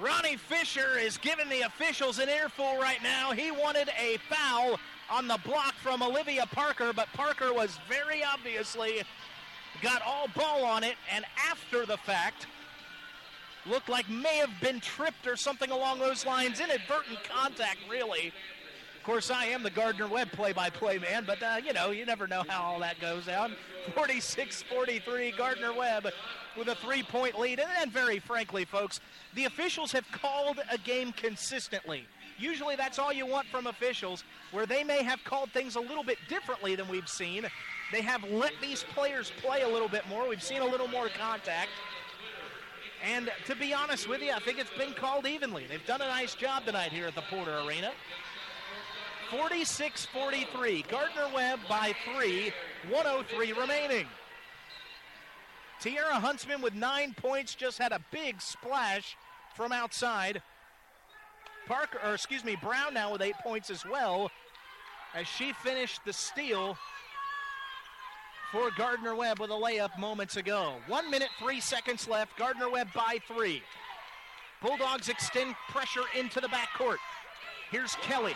Ronnie 0.01 0.37
Fisher 0.37 0.99
is 0.99 1.19
giving 1.19 1.49
the 1.51 1.61
officials 1.61 2.19
an 2.19 2.31
earful 2.31 2.79
right 2.79 3.03
now. 3.03 3.33
He 3.33 3.51
wanted 3.51 3.91
a 4.01 4.17
foul 4.31 4.81
on 5.11 5.29
the 5.29 5.39
block 5.45 5.75
from 5.75 6.03
Olivia 6.03 6.47
Parker, 6.47 6.93
but 6.95 7.09
Parker 7.13 7.53
was 7.53 7.79
very 7.87 8.25
obviously 8.25 9.03
got 9.83 10.01
all 10.03 10.27
ball 10.35 10.65
on 10.65 10.85
it, 10.85 10.97
and 11.15 11.25
after 11.51 11.85
the 11.85 11.99
fact, 11.99 12.47
looked 13.67 13.91
like 13.91 14.09
may 14.09 14.37
have 14.37 14.53
been 14.63 14.81
tripped 14.81 15.27
or 15.27 15.37
something 15.37 15.71
along 15.71 15.99
those 15.99 16.25
lines. 16.25 16.61
Inadvertent 16.61 17.23
contact, 17.25 17.79
really. 17.91 18.33
Of 19.11 19.15
course, 19.15 19.31
I 19.33 19.47
am 19.47 19.65
the 19.65 19.71
Gardner 19.71 20.07
Webb 20.07 20.31
play 20.31 20.53
by 20.53 20.71
play 20.71 20.97
man, 20.97 21.25
but 21.27 21.43
uh, 21.43 21.57
you 21.67 21.73
know, 21.73 21.91
you 21.91 22.07
never 22.07 22.29
know 22.29 22.45
how 22.47 22.63
all 22.63 22.79
that 22.79 23.01
goes 23.01 23.27
down. 23.27 23.57
46 23.97 24.63
43, 24.63 25.33
Gardner 25.33 25.73
Webb 25.73 26.07
with 26.57 26.69
a 26.69 26.77
three 26.77 27.03
point 27.03 27.37
lead. 27.37 27.61
And 27.81 27.91
very 27.91 28.21
frankly, 28.21 28.65
folks, 28.65 29.01
the 29.35 29.47
officials 29.47 29.91
have 29.91 30.09
called 30.13 30.61
a 30.71 30.79
game 30.79 31.11
consistently. 31.11 32.05
Usually 32.39 32.77
that's 32.77 33.01
all 33.01 33.13
you 33.13 33.27
want 33.27 33.49
from 33.49 33.67
officials, 33.67 34.23
where 34.53 34.65
they 34.65 34.85
may 34.85 35.03
have 35.03 35.25
called 35.25 35.51
things 35.51 35.75
a 35.75 35.81
little 35.81 36.05
bit 36.05 36.19
differently 36.29 36.77
than 36.77 36.87
we've 36.87 37.09
seen. 37.09 37.47
They 37.91 38.03
have 38.03 38.23
let 38.31 38.53
these 38.63 38.85
players 38.95 39.33
play 39.43 39.63
a 39.63 39.69
little 39.69 39.89
bit 39.89 40.07
more. 40.09 40.29
We've 40.29 40.41
seen 40.41 40.63
a 40.63 40.67
little 40.67 40.87
more 40.87 41.09
contact. 41.09 41.71
And 43.05 43.29
to 43.47 43.57
be 43.57 43.75
honest 43.75 44.09
with 44.09 44.23
you, 44.23 44.31
I 44.31 44.39
think 44.39 44.61
it's 44.61 44.71
been 44.79 44.93
called 44.93 45.27
evenly. 45.27 45.67
They've 45.69 45.85
done 45.85 46.01
a 46.01 46.07
nice 46.07 46.37
job 46.37 46.65
tonight 46.65 46.93
here 46.93 47.09
at 47.09 47.17
the 47.17 47.23
Porter 47.23 47.59
Arena. 47.67 47.91
46 49.31 50.07
43. 50.07 50.85
Gardner 50.91 51.29
Webb 51.35 51.61
by 51.69 51.95
three, 52.05 52.53
103 52.89 53.53
remaining. 53.53 54.07
Tierra 55.81 56.15
Huntsman 56.15 56.61
with 56.61 56.75
nine 56.75 57.15
points 57.15 57.55
just 57.55 57.79
had 57.79 57.93
a 57.93 58.01
big 58.11 58.43
splash 58.43 59.17
from 59.55 59.73
outside. 59.73 60.43
Parker, 61.67 61.99
or 62.05 62.15
excuse 62.15 62.45
me, 62.45 62.57
Brown 62.61 62.93
now 62.95 63.13
with 63.13 63.23
eight 63.23 63.37
points 63.43 63.71
as 63.71 63.85
well, 63.87 64.31
as 65.15 65.27
she 65.27 65.53
finished 65.53 66.01
the 66.05 66.13
steal 66.13 66.77
for 68.53 68.71
Gardner 68.77 69.15
Webb 69.15 69.39
with 69.39 69.51
a 69.51 69.55
layup 69.55 69.97
moments 69.99 70.37
ago. 70.37 70.75
One 70.87 71.11
minute, 71.11 71.29
three 71.39 71.61
seconds 71.61 72.09
left. 72.09 72.37
Gardner 72.37 72.69
Webb 72.69 72.89
by 72.95 73.19
three. 73.29 73.63
Bulldogs 74.61 75.09
extend 75.09 75.55
pressure 75.69 76.03
into 76.19 76.41
the 76.41 76.49
backcourt. 76.49 76.99
Here's 77.71 77.95
Kelly. 77.97 78.35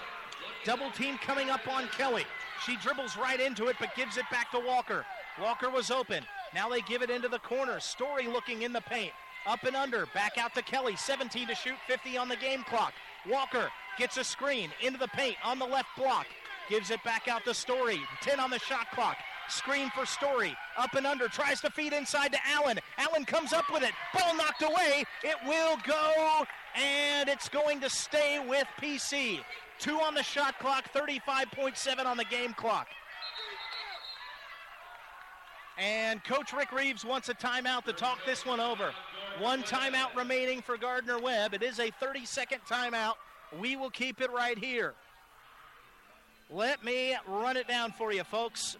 Double 0.65 0.91
team 0.91 1.19
coming 1.19 1.51
up 1.51 1.69
on 1.69 1.89
Kelly. 1.89 2.25
She 2.65 2.77
dribbles 2.77 3.19
right 3.19 3.39
into 3.39 3.67
it, 3.67 3.77
but 3.79 3.95
gives 3.95 4.17
it 4.17 4.25
back 4.31 4.51
to 4.53 4.59
Walker. 4.59 5.05
Walker 5.41 5.69
was 5.69 5.91
open. 5.91 6.25
Now 6.55 6.71
they 6.71 6.81
give 6.83 7.03
it 7.03 7.11
into 7.11 7.29
the 7.29 7.39
corner. 7.41 7.81
Story 7.81 8.27
looking 8.27 8.63
in 8.63 8.73
the 8.73 8.81
paint. 8.81 9.13
Up 9.47 9.63
and 9.65 9.77
under. 9.77 10.07
Back 10.15 10.39
out 10.39 10.55
to 10.55 10.63
Kelly. 10.63 10.97
17 10.97 11.49
to 11.49 11.55
shoot, 11.55 11.75
50 11.87 12.17
on 12.17 12.29
the 12.29 12.37
game 12.37 12.63
clock. 12.63 12.95
Walker 13.29 13.69
gets 13.99 14.17
a 14.17 14.25
screen 14.25 14.71
into 14.81 14.99
the 14.99 15.09
paint 15.09 15.37
on 15.45 15.59
the 15.59 15.67
left 15.67 15.89
block. 15.99 16.27
Gives 16.71 16.91
it 16.91 17.03
back 17.05 17.29
out 17.29 17.45
to 17.45 17.53
Story. 17.53 18.01
10 18.23 18.41
on 18.41 18.49
the 18.49 18.59
shot 18.59 18.91
clock. 18.93 19.17
Screen 19.49 19.91
for 19.91 20.07
Story. 20.07 20.57
Up 20.79 20.95
and 20.95 21.07
under. 21.07 21.29
Tries 21.29 21.61
to 21.61 21.71
feed 21.71 21.93
inside 21.93 22.33
to 22.33 22.39
Allen. 22.47 22.79
Allen 22.97 23.27
comes 23.27 23.53
up 23.53 23.71
with 23.71 23.83
it. 23.83 23.93
Ball 24.15 24.35
knocked 24.35 24.63
away. 24.63 25.05
It 25.23 25.37
will 25.47 25.77
go, 25.87 26.47
and 26.75 27.29
it's 27.29 27.51
going 27.51 27.81
to 27.81 27.91
stay 27.91 28.43
with 28.49 28.67
PC. 28.81 29.41
Two 29.79 30.01
on 30.01 30.15
the 30.15 30.23
shot 30.23 30.59
clock, 30.59 30.93
35.7 30.93 32.07
on 32.07 32.17
the 32.17 32.25
game 32.25 32.55
clock. 32.55 32.89
And 35.77 36.23
Coach 36.23 36.53
Rick 36.53 36.73
Reeves 36.73 37.05
wants 37.05 37.29
a 37.29 37.35
timeout 37.35 37.85
to 37.85 37.93
talk 37.93 38.19
this 38.25 38.47
one 38.47 38.61
over. 38.61 38.93
One 39.41 39.65
timeout 39.65 40.15
remaining 40.15 40.63
for 40.63 40.77
Gardner 40.77 41.19
Webb. 41.19 41.55
It 41.55 41.63
is 41.63 41.81
a 41.81 41.91
30 41.91 42.25
second 42.25 42.61
timeout. 42.69 43.15
We 43.61 43.75
will 43.75 43.91
keep 43.91 44.21
it 44.21 44.31
right 44.31 44.57
here. 44.57 44.95
Let 46.51 46.85
me 46.85 47.17
run 47.27 47.57
it 47.57 47.67
down 47.67 47.93
for 47.93 48.13
you, 48.13 48.23
folks. 48.23 48.77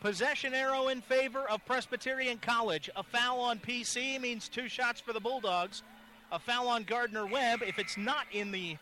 Possession 0.00 0.54
arrow 0.54 0.88
in 0.88 1.00
favor 1.00 1.48
of 1.48 1.64
Presbyterian 1.64 2.38
College. 2.38 2.90
A 2.94 3.02
foul 3.02 3.40
on 3.40 3.58
PC 3.58 4.20
means 4.20 4.48
two 4.48 4.68
shots 4.68 5.00
for 5.00 5.12
the 5.12 5.20
Bulldogs. 5.20 5.82
A 6.30 6.38
foul 6.38 6.68
on 6.68 6.84
Gardner 6.84 7.26
Webb, 7.26 7.62
if 7.66 7.78
it's 7.78 7.96
not 7.96 8.26
in 8.32 8.52
the 8.52 8.76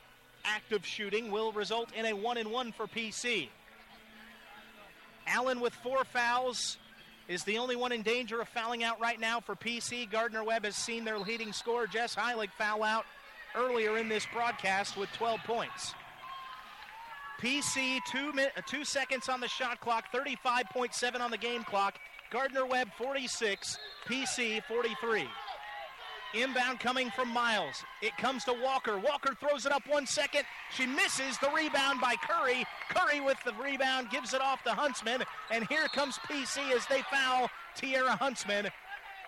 act 0.45 0.73
of 0.73 0.85
shooting, 0.85 1.31
will 1.31 1.53
result 1.53 1.91
in 1.93 2.07
a 2.07 2.13
one 2.13 2.37
and 2.37 2.51
one 2.51 2.73
for 2.73 2.87
PC. 2.87 3.49
Allen 5.27 5.61
with 5.61 5.73
four 5.75 6.05
fouls 6.05 6.79
is 7.29 7.45
the 7.45 7.59
only 7.59 7.77
one 7.77 7.93
in 7.93 8.03
danger 8.03 8.41
of 8.41 8.49
fouling 8.49 8.83
out 8.83 9.01
right 9.01 9.21
now 9.21 9.41
for 9.41 9.55
PC. 9.55 10.11
Gardner 10.11 10.43
Webb 10.45 10.65
has 10.65 10.77
seen 10.77 11.05
their 11.05 11.19
leading 11.19 11.53
scorer, 11.53 11.87
Jess 11.87 12.15
Heilig, 12.15 12.51
foul 12.59 12.83
out 12.83 13.05
earlier 13.55 13.99
in 13.99 14.09
this 14.09 14.27
broadcast 14.33 14.97
with 14.97 15.11
12 15.13 15.41
points. 15.45 15.95
PC, 17.41 17.99
two, 18.11 18.33
min- 18.33 18.51
uh, 18.57 18.61
two 18.67 18.85
seconds 18.85 19.29
on 19.29 19.41
the 19.41 19.49
shot 19.49 19.81
clock, 19.81 20.05
35.7 20.13 21.21
on 21.21 21.31
the 21.31 21.39
game 21.39 21.65
clock. 21.65 21.99
Gardner 22.31 22.65
Webb, 22.65 22.89
46. 22.97 23.79
PC, 24.07 24.63
43. 24.65 25.25
Inbound 26.35 26.81
coming 26.81 27.11
from 27.11 27.29
Miles. 27.29 27.85
It 28.01 28.17
comes 28.17 28.45
to 28.45 28.55
Walker. 28.55 28.99
Walker 28.99 29.35
throws 29.35 29.67
it 29.67 29.73
up 29.73 29.83
one 29.87 30.07
second. 30.07 30.45
She 30.75 30.87
misses 30.87 31.37
the 31.39 31.51
rebound 31.51 32.01
by 32.01 32.15
Curry. 32.17 32.65
Curry 32.89 33.21
with 33.21 33.37
the 33.45 33.53
rebound 33.63 34.09
gives 34.11 34.33
it 34.33 34.41
off 34.41 34.63
to 34.65 34.71
Huntsman. 34.71 35.23
And 35.51 35.67
here 35.69 35.89
comes 35.89 36.19
PC 36.31 36.75
as 36.75 36.87
they 36.87 37.03
foul 37.11 37.51
Tierra 37.77 38.17
Huntsman 38.17 38.69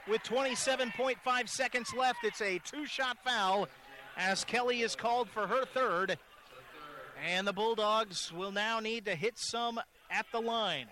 with 0.09 0.23
27.5 0.23 1.49
seconds 1.49 1.93
left. 1.97 2.21
It's 2.25 2.41
a 2.41 2.59
two 2.61 2.87
shot 2.87 3.19
foul 3.25 3.69
as 4.17 4.45
Kelly 4.45 4.81
is 4.81 4.97
called 4.97 5.29
for 5.29 5.47
her 5.47 5.67
third. 5.67 6.19
And 7.27 7.47
the 7.47 7.53
Bulldogs 7.53 8.33
will 8.33 8.53
now 8.53 8.81
need 8.81 9.05
to 9.05 9.15
hit 9.15 9.39
some 9.39 9.79
at 10.11 10.27
the 10.33 10.41
line. 10.41 10.87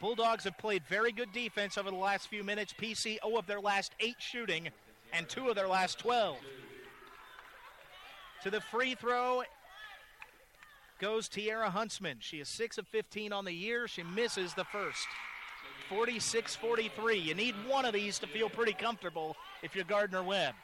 Bulldogs 0.00 0.44
have 0.44 0.58
played 0.58 0.82
very 0.88 1.12
good 1.12 1.32
defense 1.32 1.78
over 1.78 1.90
the 1.90 1.96
last 1.96 2.28
few 2.28 2.42
minutes. 2.42 2.74
PC 2.78 3.18
0 3.24 3.38
of 3.38 3.46
their 3.46 3.60
last 3.60 3.92
eight 4.00 4.16
shooting 4.18 4.68
and 5.12 5.28
two 5.28 5.48
of 5.48 5.54
their 5.54 5.68
last 5.68 5.98
12. 5.98 6.36
To 8.44 8.50
the 8.50 8.60
free 8.60 8.94
throw 8.94 9.42
goes 10.98 11.28
Tierra 11.28 11.70
Huntsman. 11.70 12.18
She 12.20 12.40
is 12.40 12.48
6 12.48 12.78
of 12.78 12.88
15 12.88 13.32
on 13.32 13.44
the 13.44 13.52
year. 13.52 13.88
She 13.88 14.02
misses 14.02 14.54
the 14.54 14.64
first. 14.64 15.06
46 15.88 16.56
43. 16.56 17.18
You 17.18 17.34
need 17.34 17.54
one 17.68 17.84
of 17.84 17.92
these 17.92 18.18
to 18.20 18.26
feel 18.26 18.48
pretty 18.48 18.72
comfortable 18.72 19.36
if 19.62 19.74
you're 19.74 19.84
Gardner 19.84 20.22
Webb. 20.22 20.54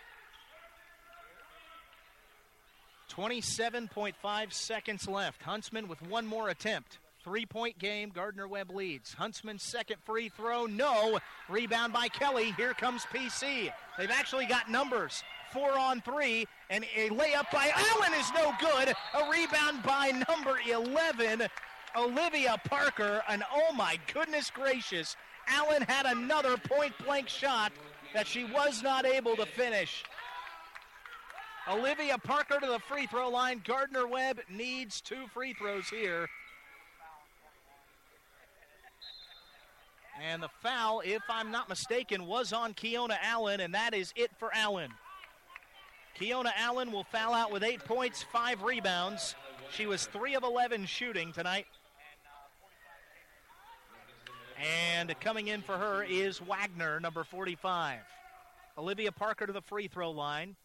27.5 3.11 4.53
seconds 4.53 5.09
left. 5.09 5.43
Huntsman 5.43 5.89
with 5.89 6.01
one 6.03 6.27
more 6.27 6.49
attempt. 6.49 6.99
Three 7.29 7.45
point 7.45 7.79
game. 7.79 8.09
Gardner 8.09 8.49
Webb 8.49 8.71
leads. 8.71 9.13
Huntsman's 9.13 9.63
second 9.63 9.99
free 10.03 10.31
throw. 10.31 10.65
No. 10.65 11.19
Rebound 11.51 11.93
by 11.93 12.09
Kelly. 12.09 12.53
Here 12.53 12.73
comes 12.73 13.05
PC. 13.13 13.71
They've 13.99 14.11
actually 14.11 14.47
got 14.47 14.71
numbers. 14.71 15.23
Four 15.53 15.79
on 15.79 16.01
three. 16.01 16.47
And 16.71 16.87
a 16.97 17.11
layup 17.11 17.51
by 17.53 17.71
Allen 17.75 18.15
is 18.19 18.33
no 18.35 18.55
good. 18.59 18.95
A 19.13 19.31
rebound 19.31 19.83
by 19.83 20.25
number 20.27 20.59
11, 20.67 21.47
Olivia 21.95 22.57
Parker. 22.65 23.23
And 23.29 23.43
oh 23.55 23.75
my 23.75 23.99
goodness 24.15 24.51
gracious. 24.51 25.15
Allen 25.49 25.83
had 25.83 26.07
another 26.07 26.57
point 26.57 26.95
blank 27.05 27.29
shot 27.29 27.73
that 28.15 28.27
she 28.27 28.47
was 28.47 28.83
not 28.83 29.05
able 29.05 29.37
to 29.37 29.45
finish. 29.45 30.03
Olivia 31.71 32.17
Parker 32.17 32.59
to 32.59 32.67
the 32.67 32.79
free 32.79 33.07
throw 33.07 33.29
line. 33.29 33.61
Gardner 33.67 34.07
Webb 34.07 34.41
needs 34.49 35.03
two 35.03 35.27
free 35.35 35.53
throws 35.53 35.91
here. 35.91 36.27
And 40.21 40.43
the 40.43 40.49
foul, 40.63 41.03
if 41.05 41.23
I'm 41.29 41.51
not 41.51 41.69
mistaken, 41.69 42.27
was 42.27 42.53
on 42.53 42.75
Keona 42.75 43.17
Allen, 43.23 43.61
and 43.61 43.75
that 43.75 43.95
is 43.95 44.13
it 44.17 44.31
for 44.39 44.51
Allen. 44.55 44.91
Keona 46.19 46.51
Allen 46.57 46.91
will 46.91 47.05
foul 47.05 47.33
out 47.33 47.53
with 47.53 47.63
eight 47.63 47.85
points, 47.85 48.25
five 48.33 48.63
rebounds. 48.63 49.37
She 49.71 49.87
was 49.87 50.07
three 50.07 50.35
of 50.35 50.43
11 50.43 50.87
shooting 50.87 51.33
tonight. 51.33 51.67
And 54.91 55.15
coming 55.21 55.49
in 55.49 55.63
for 55.63 55.77
her 55.77 56.03
is 56.03 56.39
Wagner, 56.39 56.99
number 56.99 57.23
45. 57.23 58.01
Olivia 58.77 59.13
Parker 59.13 59.47
to 59.47 59.53
the 59.53 59.63
free 59.63 59.87
throw 59.87 60.11
line. 60.11 60.57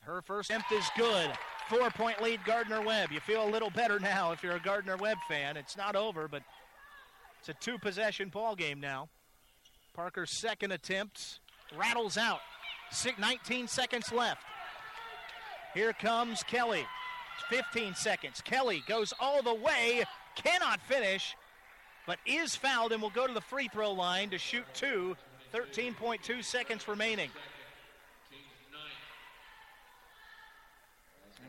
Her 0.00 0.22
first 0.22 0.50
attempt 0.50 0.70
is 0.70 0.88
good. 0.96 1.30
Four 1.68 1.90
point 1.90 2.22
lead, 2.22 2.44
Gardner 2.44 2.82
Webb. 2.82 3.10
You 3.10 3.20
feel 3.20 3.48
a 3.48 3.50
little 3.50 3.70
better 3.70 3.98
now 3.98 4.32
if 4.32 4.42
you're 4.42 4.56
a 4.56 4.60
Gardner 4.60 4.96
Webb 4.96 5.16
fan. 5.26 5.56
It's 5.56 5.76
not 5.76 5.96
over, 5.96 6.28
but 6.28 6.42
it's 7.46 7.50
a 7.50 7.62
two 7.62 7.76
possession 7.76 8.30
ball 8.30 8.56
game 8.56 8.80
now. 8.80 9.06
Parker's 9.94 10.40
second 10.40 10.72
attempt 10.72 11.40
rattles 11.76 12.16
out. 12.16 12.40
Six, 12.90 13.18
19 13.18 13.68
seconds 13.68 14.10
left. 14.10 14.40
Here 15.74 15.92
comes 15.92 16.42
Kelly. 16.42 16.86
15 17.50 17.96
seconds. 17.96 18.40
Kelly 18.40 18.82
goes 18.88 19.12
all 19.20 19.42
the 19.42 19.52
way, 19.52 20.04
cannot 20.36 20.80
finish, 20.80 21.36
but 22.06 22.18
is 22.24 22.56
fouled 22.56 22.92
and 22.92 23.02
will 23.02 23.10
go 23.10 23.26
to 23.26 23.34
the 23.34 23.42
free 23.42 23.68
throw 23.68 23.92
line 23.92 24.30
to 24.30 24.38
shoot 24.38 24.64
two. 24.72 25.14
13.2 25.52 26.42
seconds 26.42 26.88
remaining. 26.88 27.28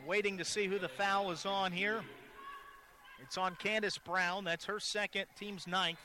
waiting 0.06 0.36
to 0.38 0.44
see 0.44 0.66
who 0.66 0.78
the 0.78 0.88
foul 0.88 1.30
is 1.30 1.46
on 1.46 1.72
here. 1.72 2.02
It's 3.26 3.36
on 3.36 3.56
Candace 3.56 3.98
Brown. 3.98 4.44
That's 4.44 4.64
her 4.66 4.78
second, 4.78 5.26
team's 5.36 5.66
ninth. 5.66 5.98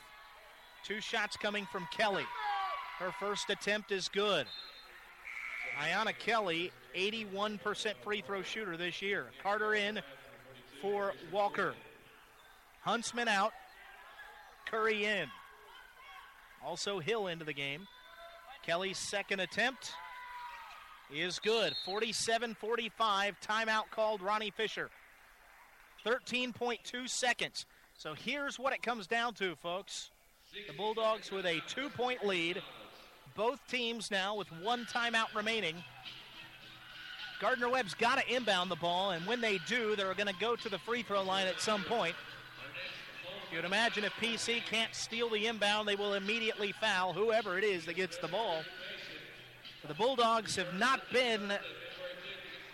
Two 0.84 1.00
shots 1.00 1.38
coming 1.38 1.68
from 1.72 1.88
Kelly. 1.92 2.26
Her 2.98 3.12
first 3.20 3.52
attempt 3.52 3.92
is 3.92 4.10
good. 4.10 4.48
Ayana 5.80 6.18
Kelly, 6.18 6.72
81% 6.96 7.94
free 8.04 8.24
throw 8.26 8.42
shooter 8.42 8.76
this 8.76 9.04
year. 9.04 9.28
Carter 9.44 9.76
in 9.76 10.02
for 10.82 11.14
Walker. 11.32 11.76
Huntsman 12.82 13.28
out. 13.28 13.54
Curry 14.66 15.06
in. 15.06 15.28
Also 16.66 16.98
Hill 16.98 17.28
into 17.28 17.46
the 17.46 17.54
game. 17.54 17.88
Kelly's 18.66 18.98
second 18.98 19.42
attempt 19.42 19.92
is 21.14 21.38
good. 21.38 21.76
47 21.86 22.56
45. 22.56 23.36
Timeout 23.42 23.92
called 23.92 24.24
Ronnie 24.24 24.50
Fisher. 24.50 24.90
13.2 26.06 27.10
seconds. 27.10 27.66
So 27.98 28.14
here's 28.14 28.58
what 28.58 28.74
it 28.74 28.82
comes 28.82 29.08
down 29.08 29.34
to, 29.36 29.56
folks. 29.56 30.10
The 30.68 30.74
Bulldogs 30.74 31.32
with 31.32 31.46
a 31.46 31.62
two 31.68 31.90
point 31.90 32.26
lead. 32.26 32.62
Both 33.36 33.66
teams 33.68 34.12
now 34.12 34.36
with 34.36 34.48
one 34.62 34.86
timeout 34.86 35.34
remaining. 35.34 35.76
Gardner 37.40 37.70
Webb's 37.70 37.94
got 37.94 38.20
to 38.20 38.36
inbound 38.36 38.70
the 38.70 38.76
ball, 38.76 39.12
and 39.12 39.26
when 39.26 39.42
they 39.42 39.60
do, 39.68 39.96
they're 39.96 40.14
going 40.14 40.28
to 40.28 40.40
go 40.40 40.56
to 40.56 40.70
the 40.70 40.78
free 40.78 41.02
throw 41.02 41.24
line 41.24 41.48
at 41.48 41.60
some 41.60 41.84
point. 41.84 42.16
You'd 43.52 43.66
imagine 43.66 44.04
if 44.04 44.14
PC 44.14 44.64
can't 44.66 44.94
steal 44.94 45.30
the 45.30 45.48
inbound, 45.48 45.88
they 45.88 45.96
will 45.96 46.14
immediately 46.14 46.72
foul 46.72 47.14
whoever 47.14 47.58
it 47.58 47.64
is 47.64 47.86
that 47.86 47.96
gets 47.96 48.18
the 48.18 48.28
ball. 48.28 48.62
The 49.88 49.94
Bulldogs 49.94 50.56
have 50.56 50.74
not 50.76 51.02
been 51.12 51.52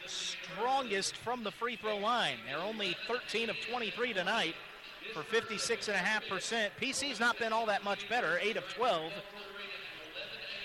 strongest 0.08 1.18
from 1.18 1.44
the 1.44 1.52
free 1.52 1.76
throw 1.76 1.98
line. 1.98 2.38
They're 2.48 2.58
only 2.58 2.96
13 3.08 3.50
of 3.50 3.56
23 3.70 4.14
tonight 4.14 4.56
for 5.14 5.22
56.5%. 5.24 6.70
PC's 6.82 7.20
not 7.20 7.40
been 7.40 7.54
all 7.54 7.66
that 7.66 7.84
much 7.84 8.08
better, 8.10 8.40
8 8.42 8.58
of 8.58 8.64
12, 8.76 9.12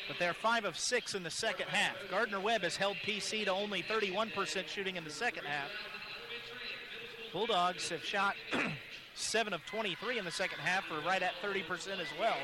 but 0.09 0.17
they're 0.19 0.35
5 0.35 0.65
of 0.65 0.79
6 0.79 1.15
in 1.15 1.23
the 1.23 1.31
second 1.31 1.69
half. 1.69 1.97
Gardner 2.11 2.41
Webb 2.41 2.63
has 2.63 2.77
held 2.77 2.97
PC 3.05 3.45
to 3.45 3.53
only 3.53 3.83
31% 3.83 4.69
shooting 4.69 4.97
in 4.97 5.05
the 5.05 5.11
second 5.11 5.45
half. 5.45 5.69
Bulldogs 7.33 7.89
have 7.89 8.05
shot 8.05 8.35
7 9.15 9.53
of 9.53 9.65
23 9.67 10.19
in 10.19 10.25
the 10.25 10.31
second 10.31 10.59
half 10.59 10.85
for 10.85 11.01
right 11.07 11.23
at 11.23 11.33
30% 11.43 12.01
as 12.01 12.07
well. 12.19 12.37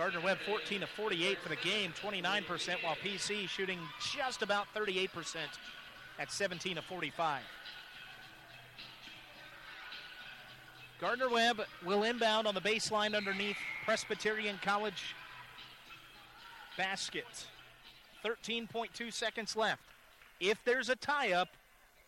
Gardner 0.00 0.20
Webb 0.22 0.38
14 0.46 0.80
to 0.80 0.86
48 0.86 1.38
for 1.40 1.50
the 1.50 1.56
game, 1.56 1.92
29%, 2.02 2.82
while 2.82 2.96
PC 3.04 3.46
shooting 3.46 3.78
just 4.14 4.40
about 4.40 4.66
38% 4.74 5.36
at 6.18 6.32
17 6.32 6.76
to 6.76 6.80
45. 6.80 7.42
Gardner 11.02 11.28
Webb 11.28 11.60
will 11.84 12.04
inbound 12.04 12.46
on 12.46 12.54
the 12.54 12.62
baseline 12.62 13.14
underneath 13.14 13.58
Presbyterian 13.84 14.58
College 14.62 15.14
basket. 16.78 17.26
13.2 18.24 19.12
seconds 19.12 19.54
left. 19.54 19.82
If 20.40 20.64
there's 20.64 20.88
a 20.88 20.96
tie 20.96 21.32
up, 21.32 21.50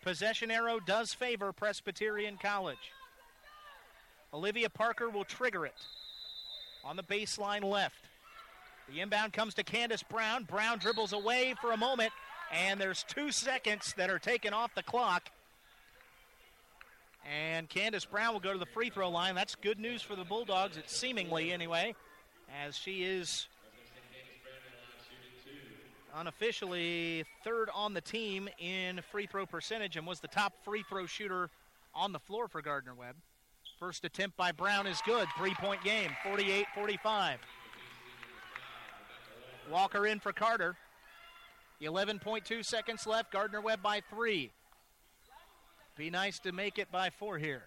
Possession 0.03 0.51
arrow 0.51 0.81
does 0.81 1.13
favor 1.13 1.53
Presbyterian 1.53 2.39
College. 2.41 2.91
Olivia 4.33 4.71
Parker 4.71 5.11
will 5.11 5.25
trigger 5.25 5.67
it 5.67 5.75
on 6.85 6.97
the 6.97 7.03
baseline 7.03 7.63
left. 7.65 8.09
The 8.89 9.01
inbound 9.01 9.33
comes 9.33 9.55
to 9.55 9.63
Candace 9.63 10.03
Brown. 10.03 10.45
Brown 10.45 10.79
dribbles 10.79 11.13
away 11.13 11.55
for 11.61 11.73
a 11.73 11.77
moment, 11.77 12.13
and 12.53 12.81
there's 12.81 13.05
two 13.05 13.31
seconds 13.31 13.95
that 13.97 14.11
are 14.11 14.19
taken 14.19 14.53
off 14.53 14.75
the 14.75 14.83
clock. 14.83 15.31
And 17.25 17.69
Candace 17.69 18.05
Brown 18.05 18.33
will 18.33 18.41
go 18.41 18.53
to 18.53 18.59
the 18.59 18.67
free 18.67 18.91
throw 18.91 19.09
line. 19.09 19.35
That's 19.35 19.55
good 19.55 19.79
news 19.79 20.03
for 20.03 20.17
the 20.17 20.25
Bulldogs, 20.25 20.77
it's 20.77 20.97
seemingly 20.97 21.53
anyway, 21.53 21.95
as 22.65 22.77
she 22.77 23.05
is 23.05 23.47
unofficially 26.15 27.25
third 27.43 27.71
on 27.75 27.95
the 27.95 28.01
team 28.01 28.49
in 28.59 29.01
free 29.11 29.27
throw 29.27 29.47
percentage 29.47 29.97
and 29.97 30.07
was 30.07 30.21
the 30.21 30.29
top 30.29 30.53
free 30.65 30.85
throw 30.89 31.07
shooter 31.07 31.49
on 31.95 32.13
the 32.13 32.19
floor 32.19 32.49
for 32.49 32.61
Gardner 32.61 32.95
Webb. 32.95 33.17
First 33.83 34.05
attempt 34.05 34.37
by 34.37 34.53
Brown 34.53 34.87
is 34.87 35.03
good. 35.05 35.27
Three 35.37 35.55
point 35.55 35.83
game, 35.83 36.11
48 36.23 36.67
45. 36.73 37.41
Walker 39.73 40.07
in 40.07 40.21
for 40.21 40.33
Carter. 40.33 40.77
11.2 41.83 42.65
seconds 42.65 43.09
left. 43.09 43.33
Gardner 43.33 43.61
Webb 43.61 43.83
by 43.83 44.01
three. 44.09 44.53
Be 45.97 46.11
nice 46.11 46.39
to 46.39 46.53
make 46.53 46.79
it 46.79 46.93
by 46.93 47.11
four 47.11 47.39
here. 47.39 47.65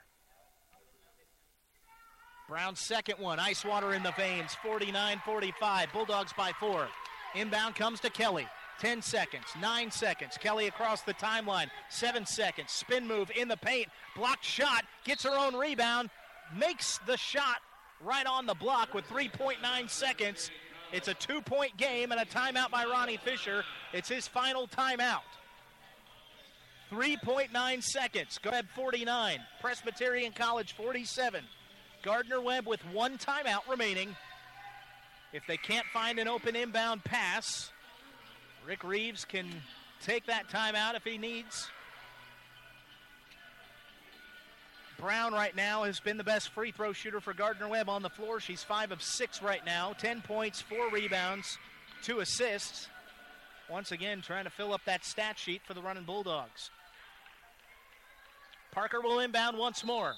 Brown's 2.47 2.79
second 2.79 3.19
one. 3.19 3.37
Ice 3.37 3.65
water 3.65 3.93
in 3.93 4.01
the 4.01 4.13
veins. 4.13 4.55
49 4.63 5.21
45. 5.25 5.91
Bulldogs 5.91 6.31
by 6.37 6.53
four. 6.57 6.87
Inbound 7.35 7.75
comes 7.75 7.99
to 7.99 8.09
Kelly. 8.09 8.47
10 8.79 9.01
seconds, 9.01 9.45
9 9.59 9.91
seconds. 9.91 10.37
Kelly 10.37 10.67
across 10.67 11.01
the 11.01 11.13
timeline, 11.13 11.67
7 11.89 12.25
seconds. 12.25 12.71
Spin 12.71 13.07
move 13.07 13.31
in 13.35 13.47
the 13.47 13.57
paint, 13.57 13.87
blocked 14.15 14.43
shot, 14.43 14.85
gets 15.03 15.23
her 15.23 15.37
own 15.37 15.55
rebound, 15.55 16.09
makes 16.57 16.99
the 17.05 17.17
shot 17.17 17.57
right 18.03 18.25
on 18.25 18.45
the 18.45 18.53
block 18.53 18.93
with 18.93 19.07
3.9 19.07 19.89
seconds. 19.89 20.51
It's 20.91 21.07
a 21.07 21.13
two 21.13 21.41
point 21.41 21.75
game 21.77 22.11
and 22.11 22.21
a 22.21 22.25
timeout 22.25 22.71
by 22.71 22.85
Ronnie 22.85 23.17
Fisher. 23.17 23.63
It's 23.93 24.09
his 24.09 24.27
final 24.27 24.67
timeout. 24.67 25.21
3.9 26.91 27.83
seconds. 27.83 28.39
Ahead, 28.45 28.67
49. 28.75 29.39
Presbyterian 29.59 30.31
College 30.31 30.73
47. 30.73 31.43
Gardner 32.03 32.39
Webb 32.39 32.67
with 32.67 32.85
one 32.93 33.17
timeout 33.17 33.67
remaining. 33.69 34.15
If 35.33 35.43
they 35.47 35.57
can't 35.57 35.87
find 35.87 36.19
an 36.19 36.27
open 36.27 36.55
inbound 36.55 37.03
pass, 37.03 37.71
Rick 38.65 38.83
Reeves 38.83 39.25
can 39.25 39.45
take 40.01 40.25
that 40.25 40.49
timeout 40.49 40.95
if 40.95 41.03
he 41.03 41.17
needs. 41.17 41.69
Brown 44.97 45.33
right 45.33 45.55
now 45.55 45.83
has 45.83 45.99
been 45.99 46.17
the 46.17 46.23
best 46.23 46.49
free 46.49 46.71
throw 46.71 46.91
shooter 46.91 47.19
for 47.19 47.33
Gardner 47.33 47.67
Webb 47.67 47.89
on 47.89 48.01
the 48.01 48.09
floor. 48.09 48.39
She's 48.39 48.63
five 48.63 48.91
of 48.91 49.03
six 49.03 49.43
right 49.43 49.63
now, 49.65 49.93
10 49.99 50.21
points, 50.21 50.61
four 50.61 50.89
rebounds, 50.89 51.59
two 52.01 52.21
assists. 52.21 52.87
Once 53.69 53.91
again, 53.91 54.21
trying 54.21 54.45
to 54.45 54.49
fill 54.49 54.73
up 54.73 54.81
that 54.85 55.05
stat 55.05 55.37
sheet 55.37 55.61
for 55.65 55.73
the 55.73 55.81
running 55.81 56.03
Bulldogs. 56.03 56.71
Parker 58.71 59.01
will 59.01 59.19
inbound 59.19 59.57
once 59.57 59.83
more. 59.83 60.15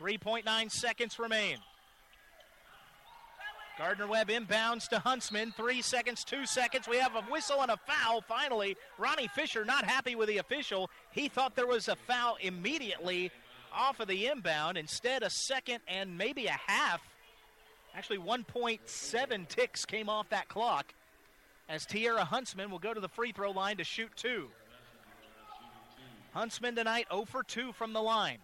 3.9 0.00 0.70
seconds 0.70 1.18
remain. 1.18 1.58
Gardner 3.78 4.06
Webb 4.06 4.28
inbounds 4.28 4.88
to 4.88 4.98
Huntsman. 4.98 5.52
Three 5.54 5.82
seconds, 5.82 6.24
two 6.24 6.46
seconds. 6.46 6.88
We 6.88 6.96
have 6.96 7.14
a 7.14 7.20
whistle 7.22 7.60
and 7.60 7.70
a 7.70 7.76
foul. 7.76 8.22
Finally, 8.22 8.76
Ronnie 8.96 9.28
Fisher 9.28 9.66
not 9.66 9.84
happy 9.84 10.14
with 10.14 10.28
the 10.28 10.38
official. 10.38 10.88
He 11.10 11.28
thought 11.28 11.56
there 11.56 11.66
was 11.66 11.88
a 11.88 11.96
foul 11.96 12.38
immediately 12.40 13.30
off 13.74 14.00
of 14.00 14.08
the 14.08 14.28
inbound. 14.28 14.78
Instead, 14.78 15.22
a 15.22 15.28
second 15.28 15.80
and 15.86 16.16
maybe 16.16 16.46
a 16.46 16.58
half. 16.66 17.02
Actually, 17.94 18.18
1.7 18.18 19.48
ticks 19.48 19.84
came 19.84 20.08
off 20.08 20.28
that 20.30 20.48
clock 20.48 20.94
as 21.68 21.84
Tierra 21.84 22.24
Huntsman 22.24 22.70
will 22.70 22.78
go 22.78 22.94
to 22.94 23.00
the 23.00 23.08
free 23.08 23.32
throw 23.32 23.50
line 23.50 23.76
to 23.76 23.84
shoot 23.84 24.10
two. 24.16 24.48
Huntsman 26.32 26.76
tonight 26.76 27.06
0 27.10 27.26
for 27.26 27.42
2 27.42 27.72
from 27.72 27.92
the 27.92 28.02
line. 28.02 28.38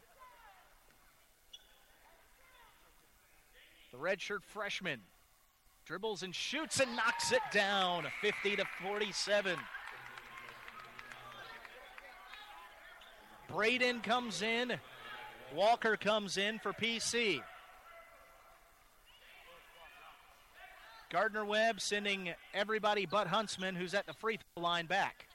The 3.92 3.98
redshirt 3.98 4.42
freshman 4.42 5.00
dribbles 5.92 6.22
and 6.22 6.34
shoots 6.34 6.80
and 6.80 6.96
knocks 6.96 7.32
it 7.32 7.42
down 7.52 8.06
50 8.22 8.56
to 8.56 8.64
47. 8.82 9.58
Braden 13.46 14.00
comes 14.00 14.40
in. 14.40 14.72
Walker 15.54 15.98
comes 15.98 16.38
in 16.38 16.58
for 16.60 16.72
PC. 16.72 17.42
Gardner 21.10 21.44
Webb 21.44 21.78
sending 21.78 22.30
everybody 22.54 23.04
but 23.04 23.26
Huntsman, 23.26 23.74
who's 23.74 23.92
at 23.92 24.06
the 24.06 24.14
free 24.14 24.38
throw 24.38 24.62
line, 24.62 24.86
back. 24.86 25.28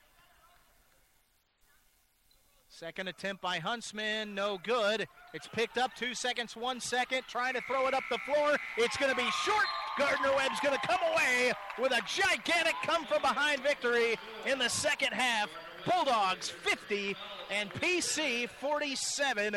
Second 2.68 3.10
attempt 3.10 3.44
by 3.44 3.60
Huntsman, 3.60 4.34
no 4.34 4.58
good. 4.64 5.08
It's 5.36 5.48
picked 5.48 5.78
up 5.78 5.92
two 5.96 6.16
seconds, 6.16 6.56
one 6.56 6.80
second, 6.80 7.26
trying 7.28 7.54
to 7.54 7.62
throw 7.68 7.88
it 7.88 7.94
up 7.94 8.04
the 8.10 8.18
floor. 8.26 8.58
It's 8.80 8.98
going 8.98 9.12
to 9.12 9.18
be 9.18 9.30
short. 9.46 9.68
Gardner 9.98 10.32
Webb's 10.36 10.60
going 10.60 10.78
to 10.80 10.88
come 10.88 11.00
away 11.12 11.52
with 11.80 11.92
a 11.92 12.02
gigantic 12.06 12.76
come 12.84 13.04
from 13.06 13.22
behind 13.22 13.62
victory 13.62 14.16
in 14.46 14.60
the 14.60 14.70
second 14.70 15.14
half. 15.14 15.50
Bulldogs 15.86 16.50
50 16.50 17.16
and 17.50 17.72
PC 17.72 18.48
47. 18.62 19.46